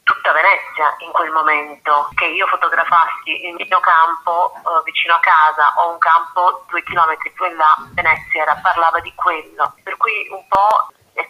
tutta 0.04 0.32
Venezia 0.32 0.96
in 1.00 1.12
quel 1.12 1.32
momento, 1.32 2.10
che 2.16 2.26
io 2.26 2.48
fotografassi 2.48 3.48
il 3.48 3.56
mio 3.56 3.80
campo 3.82 4.54
eh, 4.56 4.82
vicino 4.86 5.16
a 5.16 5.20
casa 5.20 5.74
o 5.78 5.92
un 5.92 5.98
campo 5.98 6.64
due 6.70 6.82
chilometri 6.84 7.32
più 7.32 7.46
in 7.46 7.58
là, 7.58 7.76
Venezia 7.92 8.44
era, 8.44 8.56
parlava 8.62 9.00
di 9.02 9.12
quello. 9.16 9.74
Per 9.84 9.98
cui 9.98 10.28
un 10.32 10.48
po' 10.48 10.88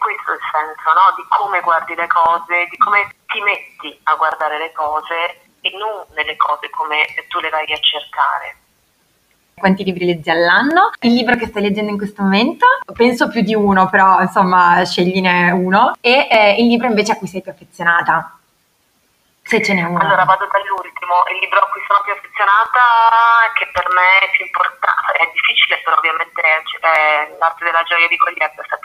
è 0.08 0.14
questo 0.14 0.32
il 0.32 0.40
senso, 0.50 0.88
no? 0.92 1.14
di 1.16 1.24
come 1.28 1.60
guardi 1.60 1.94
le 1.94 2.06
cose, 2.06 2.66
di 2.70 2.76
come 2.76 3.14
ti 3.26 3.40
metti 3.40 4.00
a 4.04 4.14
guardare 4.14 4.58
le 4.58 4.72
cose 4.72 5.52
e 5.60 5.70
non 5.76 6.06
nelle 6.14 6.36
cose 6.36 6.70
come 6.70 7.04
tu 7.28 7.40
le 7.40 7.50
vai 7.50 7.70
a 7.72 7.78
cercare. 7.78 8.56
Quanti 9.58 9.82
libri 9.82 10.06
leggi 10.06 10.30
all'anno? 10.30 10.92
Il 11.00 11.14
libro 11.14 11.34
che 11.34 11.46
stai 11.46 11.62
leggendo 11.62 11.90
in 11.90 11.98
questo 11.98 12.22
momento? 12.22 12.64
Penso 12.94 13.28
più 13.28 13.42
di 13.42 13.54
uno, 13.54 13.88
però 13.90 14.20
insomma 14.20 14.84
scegline 14.84 15.50
uno. 15.50 15.96
E 16.00 16.28
eh, 16.30 16.62
il 16.62 16.68
libro 16.68 16.86
invece 16.86 17.12
a 17.12 17.16
cui 17.16 17.26
sei 17.26 17.42
più 17.42 17.50
affezionata? 17.50 18.38
Se 19.42 19.60
ce 19.60 19.74
n'è 19.74 19.82
uno. 19.82 19.98
Allora 19.98 20.24
vado 20.24 20.46
dall'ultimo, 20.46 21.26
il 21.32 21.38
libro 21.40 21.58
a 21.58 21.68
cui 21.72 21.82
sono 21.88 22.00
più 22.04 22.12
affezionata, 22.12 23.50
che 23.58 23.66
per 23.72 23.88
me 23.90 24.28
è 24.28 24.30
più 24.30 24.44
importante, 24.44 25.12
è 25.18 25.30
difficile 25.34 25.80
però 25.82 25.96
ovviamente 25.96 26.40
è 26.40 26.62
L'arte 27.38 27.64
della 27.64 27.82
gioia 27.82 28.06
di 28.08 28.18
Sapienza. 28.18 28.77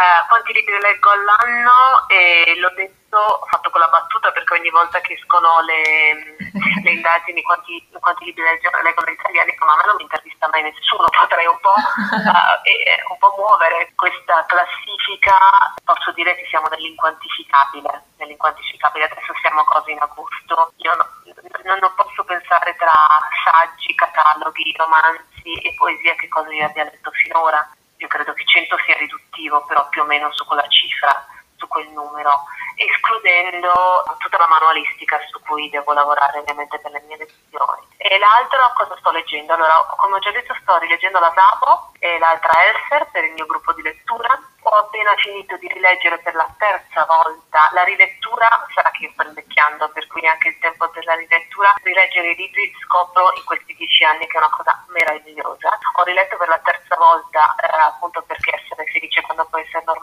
Eh, 0.00 0.24
quanti 0.28 0.54
libri 0.54 0.80
leggo 0.80 1.10
all'anno? 1.10 2.08
E 2.08 2.56
l'ho 2.56 2.72
detto, 2.72 3.18
ho 3.18 3.44
fatto 3.44 3.68
con 3.68 3.80
la 3.82 3.88
battuta 3.88 4.32
perché 4.32 4.54
ogni 4.54 4.70
volta 4.70 4.98
che 5.02 5.12
escono 5.12 5.60
le, 5.60 6.40
le 6.82 6.90
indagini 6.90 7.42
quanti, 7.42 7.84
quanti 8.00 8.24
libri 8.24 8.40
leggono, 8.40 8.80
leggono 8.80 9.10
gli 9.10 9.20
italiani, 9.20 9.54
ma 9.60 9.74
a 9.74 9.76
me 9.76 9.84
non 9.84 9.96
mi 9.96 10.08
intervista 10.08 10.48
mai 10.48 10.62
nessuno, 10.62 11.04
potrei 11.12 11.44
un 11.44 11.60
po', 11.60 11.76
uh, 11.76 12.56
e, 12.64 12.96
un 13.12 13.18
po' 13.18 13.34
muovere 13.36 13.92
questa 13.94 14.40
classifica, 14.48 15.36
posso 15.84 16.12
dire 16.12 16.34
che 16.34 16.48
siamo 16.48 16.68
nell'inquantificabile, 16.72 18.16
nell'inquantificabile, 18.16 19.04
adesso 19.04 19.36
siamo 19.44 19.64
quasi 19.64 19.92
in 19.92 20.00
agosto, 20.00 20.72
io 20.80 20.96
no, 20.96 21.76
non 21.76 21.92
posso 21.94 22.24
pensare 22.24 22.74
tra 22.76 22.96
saggi, 23.44 23.94
cataloghi, 23.94 24.72
romanzi 24.80 25.60
e 25.60 25.74
poesia 25.76 26.14
che 26.14 26.28
cosa 26.28 26.48
io 26.48 26.64
abbia 26.64 26.84
letto 26.84 27.10
finora, 27.10 27.68
io 28.00 28.08
credo 28.08 28.32
che 28.32 28.44
100 28.46 28.76
sia 28.86 28.96
riduttivo, 28.96 29.62
però 29.66 29.86
più 29.90 29.99
o 29.99 29.99
meno 30.10 30.32
su 30.32 30.44
quella 30.44 30.66
cifra, 30.66 31.14
su 31.56 31.68
quel 31.68 31.88
numero 31.90 32.42
escludendo 32.74 33.72
tutta 34.18 34.38
la 34.38 34.48
manualistica 34.48 35.20
su 35.28 35.40
cui 35.42 35.68
devo 35.68 35.92
lavorare 35.92 36.38
ovviamente 36.38 36.78
per 36.78 36.90
le 36.92 37.02
mie 37.06 37.18
lezioni. 37.18 37.86
E 37.98 38.18
l'altro 38.18 38.58
cosa 38.74 38.96
sto 38.98 39.10
leggendo? 39.10 39.52
Allora, 39.52 39.74
come 39.96 40.16
ho 40.16 40.18
già 40.18 40.30
detto, 40.30 40.56
sto 40.62 40.78
rileggendo 40.78 41.20
la 41.20 41.32
Sabo 41.34 41.92
e 41.98 42.18
l'altra 42.18 42.52
Elser 42.64 43.10
per 43.12 43.24
il 43.24 43.32
mio 43.32 43.46
gruppo 43.46 43.72
di 43.74 43.82
lettura. 43.82 44.40
Ho 44.62 44.76
appena 44.76 45.14
finito 45.16 45.56
di 45.56 45.68
rileggere 45.68 46.18
per 46.18 46.34
la 46.34 46.48
terza 46.58 47.04
volta 47.04 47.68
la 47.72 47.84
rilettura, 47.84 48.48
sarà 48.74 48.90
che 48.90 49.04
io 49.04 49.10
sto 49.12 49.26
invecchiando, 49.26 49.88
per 49.90 50.06
cui 50.06 50.26
anche 50.26 50.48
il 50.48 50.58
tempo 50.58 50.86
della 50.88 51.14
rilettura, 51.14 51.74
rileggere 51.82 52.30
i 52.32 52.36
libri 52.36 52.72
scopro 52.84 53.32
in 53.36 53.44
questi 53.44 53.74
dieci 53.74 54.04
anni 54.04 54.26
che 54.26 54.36
è 54.36 54.40
una 54.40 54.50
cosa 54.50 54.84
meravigliosa. 54.88 55.78
Ho 55.96 56.02
riletto 56.04 56.36
per 56.36 56.48
la 56.48 56.58
terza 56.58 56.96
volta 56.96 57.54
eh, 57.56 57.80
appunto 57.80 58.22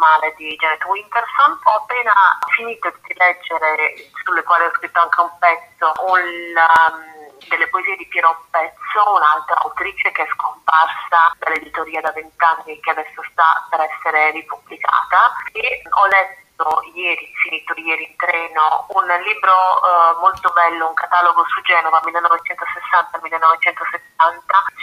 normale 0.07 0.33
di 0.37 0.55
Janet 0.55 0.83
Winterson. 0.85 1.59
Ho 1.63 1.75
appena 1.83 2.13
finito 2.55 2.91
di 3.03 3.13
leggere, 3.17 3.95
sulle 4.23 4.43
quali 4.43 4.65
ho 4.65 4.71
scritto 4.75 4.99
anche 4.99 5.21
un 5.21 5.31
pezzo, 5.37 5.91
un, 6.07 6.55
um, 6.55 7.47
delle 7.49 7.67
poesie 7.67 7.97
di 7.97 8.07
Piero 8.07 8.45
Pezzo, 8.49 9.13
un'altra 9.13 9.59
autrice 9.59 10.11
che 10.11 10.23
è 10.23 10.27
scomparsa 10.31 11.35
dall'editoria 11.39 12.01
da 12.01 12.11
vent'anni 12.11 12.71
e 12.71 12.79
che 12.79 12.91
adesso 12.91 13.21
sta 13.31 13.67
per 13.69 13.81
essere 13.81 14.31
ripubblicata. 14.31 15.35
E 15.51 15.81
ho 15.83 16.05
letto 16.07 16.46
ieri, 16.93 17.31
finito 17.43 17.73
ieri 17.77 18.09
in 18.09 18.15
treno, 18.15 18.87
un 18.89 19.05
libro 19.21 19.53
uh, 19.53 20.17
molto 20.19 20.49
bello, 20.49 20.87
un 20.87 20.95
catalogo 20.95 21.45
su 21.45 21.61
Genova 21.61 22.01
1960-1970 22.03 24.01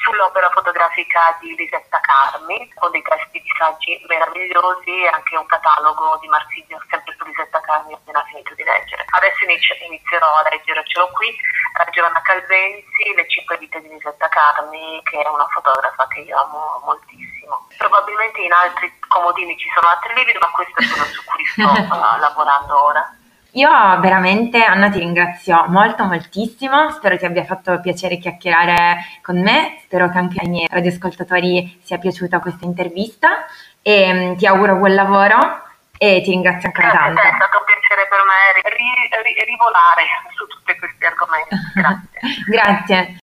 sull'opera 0.05 0.49
fotografica 0.51 1.37
di 1.41 1.57
Lisetta 1.57 1.99
Carmi, 2.01 2.72
con 2.75 2.93
dei 2.93 3.03
testi 3.03 3.41
di 3.41 3.51
saggi 3.59 4.01
meravigliosi 4.07 5.03
e 5.03 5.09
anche 5.09 5.37
un 5.37 5.47
catalogo 5.47 6.18
di 6.20 6.29
Marsilio 6.29 6.81
sempre 6.89 7.14
su 7.18 7.25
Lisetta 7.25 7.61
Carmi 7.61 7.95
appena 7.95 8.22
finito 8.25 8.55
di 8.55 8.62
leggere. 8.62 9.05
Adesso 9.11 9.45
inizierò 9.45 10.27
a 10.27 10.49
leggere, 10.51 10.85
ce 10.85 10.99
l'ho 10.99 11.11
qui, 11.12 11.29
eh, 11.29 11.91
Giovanna 11.91 12.22
Calvenzi, 12.22 13.14
Le 13.14 13.29
cinque 13.29 13.59
vite 13.59 13.81
di 13.81 13.89
Lisetta 13.89 14.29
Carmi, 14.29 15.01
che 15.03 15.22
è 15.22 15.29
una 15.29 15.47
fotografa 15.49 16.07
che 16.09 16.20
io 16.20 16.39
amo 16.39 16.81
moltissimo. 16.85 17.66
Probabilmente 17.79 18.41
in 18.41 18.53
altri 18.53 18.93
comodini 19.15 19.57
ci 19.57 19.69
sono 19.71 19.87
altri 19.89 20.12
libri, 20.15 20.35
ma 20.41 20.51
questo 20.51 20.75
è 20.75 20.87
quello 20.91 21.07
su 21.07 21.23
cui 21.23 21.45
sto 21.47 21.71
uh, 21.71 22.19
lavorando 22.19 22.85
ora. 22.85 23.15
Io 23.55 23.71
veramente, 24.01 24.65
Anna, 24.65 24.91
ti 24.91 24.99
ringrazio 24.99 25.67
molto, 25.69 26.03
moltissimo. 26.05 26.91
Spero 26.91 27.17
ti 27.17 27.25
abbia 27.25 27.45
fatto 27.45 27.79
piacere 27.81 28.19
chiacchierare 28.19 29.21
con 29.23 29.41
me. 29.41 29.79
Spero 29.85 30.11
che 30.11 30.19
anche 30.19 30.41
ai 30.41 30.49
miei 30.49 30.67
radioascoltatori 30.69 31.81
sia 31.85 31.99
piaciuta 31.99 32.41
questa 32.41 32.65
intervista. 32.65 33.47
E 33.81 34.11
um, 34.11 34.37
ti 34.37 34.47
auguro 34.47 34.75
buon 34.75 34.95
lavoro 34.95 35.62
e 35.97 36.21
ti 36.23 36.31
ringrazio 36.31 36.67
ancora 36.67 36.91
tanto. 36.91 37.21
È 37.21 37.33
stato 37.37 37.59
un 37.59 37.65
piacere 37.65 38.09
per 38.09 38.19
me 38.27 38.61
ri- 38.75 39.23
ri- 39.23 39.45
rivolare 39.45 40.03
su 40.35 40.47
tutti 40.49 40.77
questi 40.77 41.05
argomenti. 41.07 41.55
Grazie. 41.79 42.45
Grazie. 42.49 43.12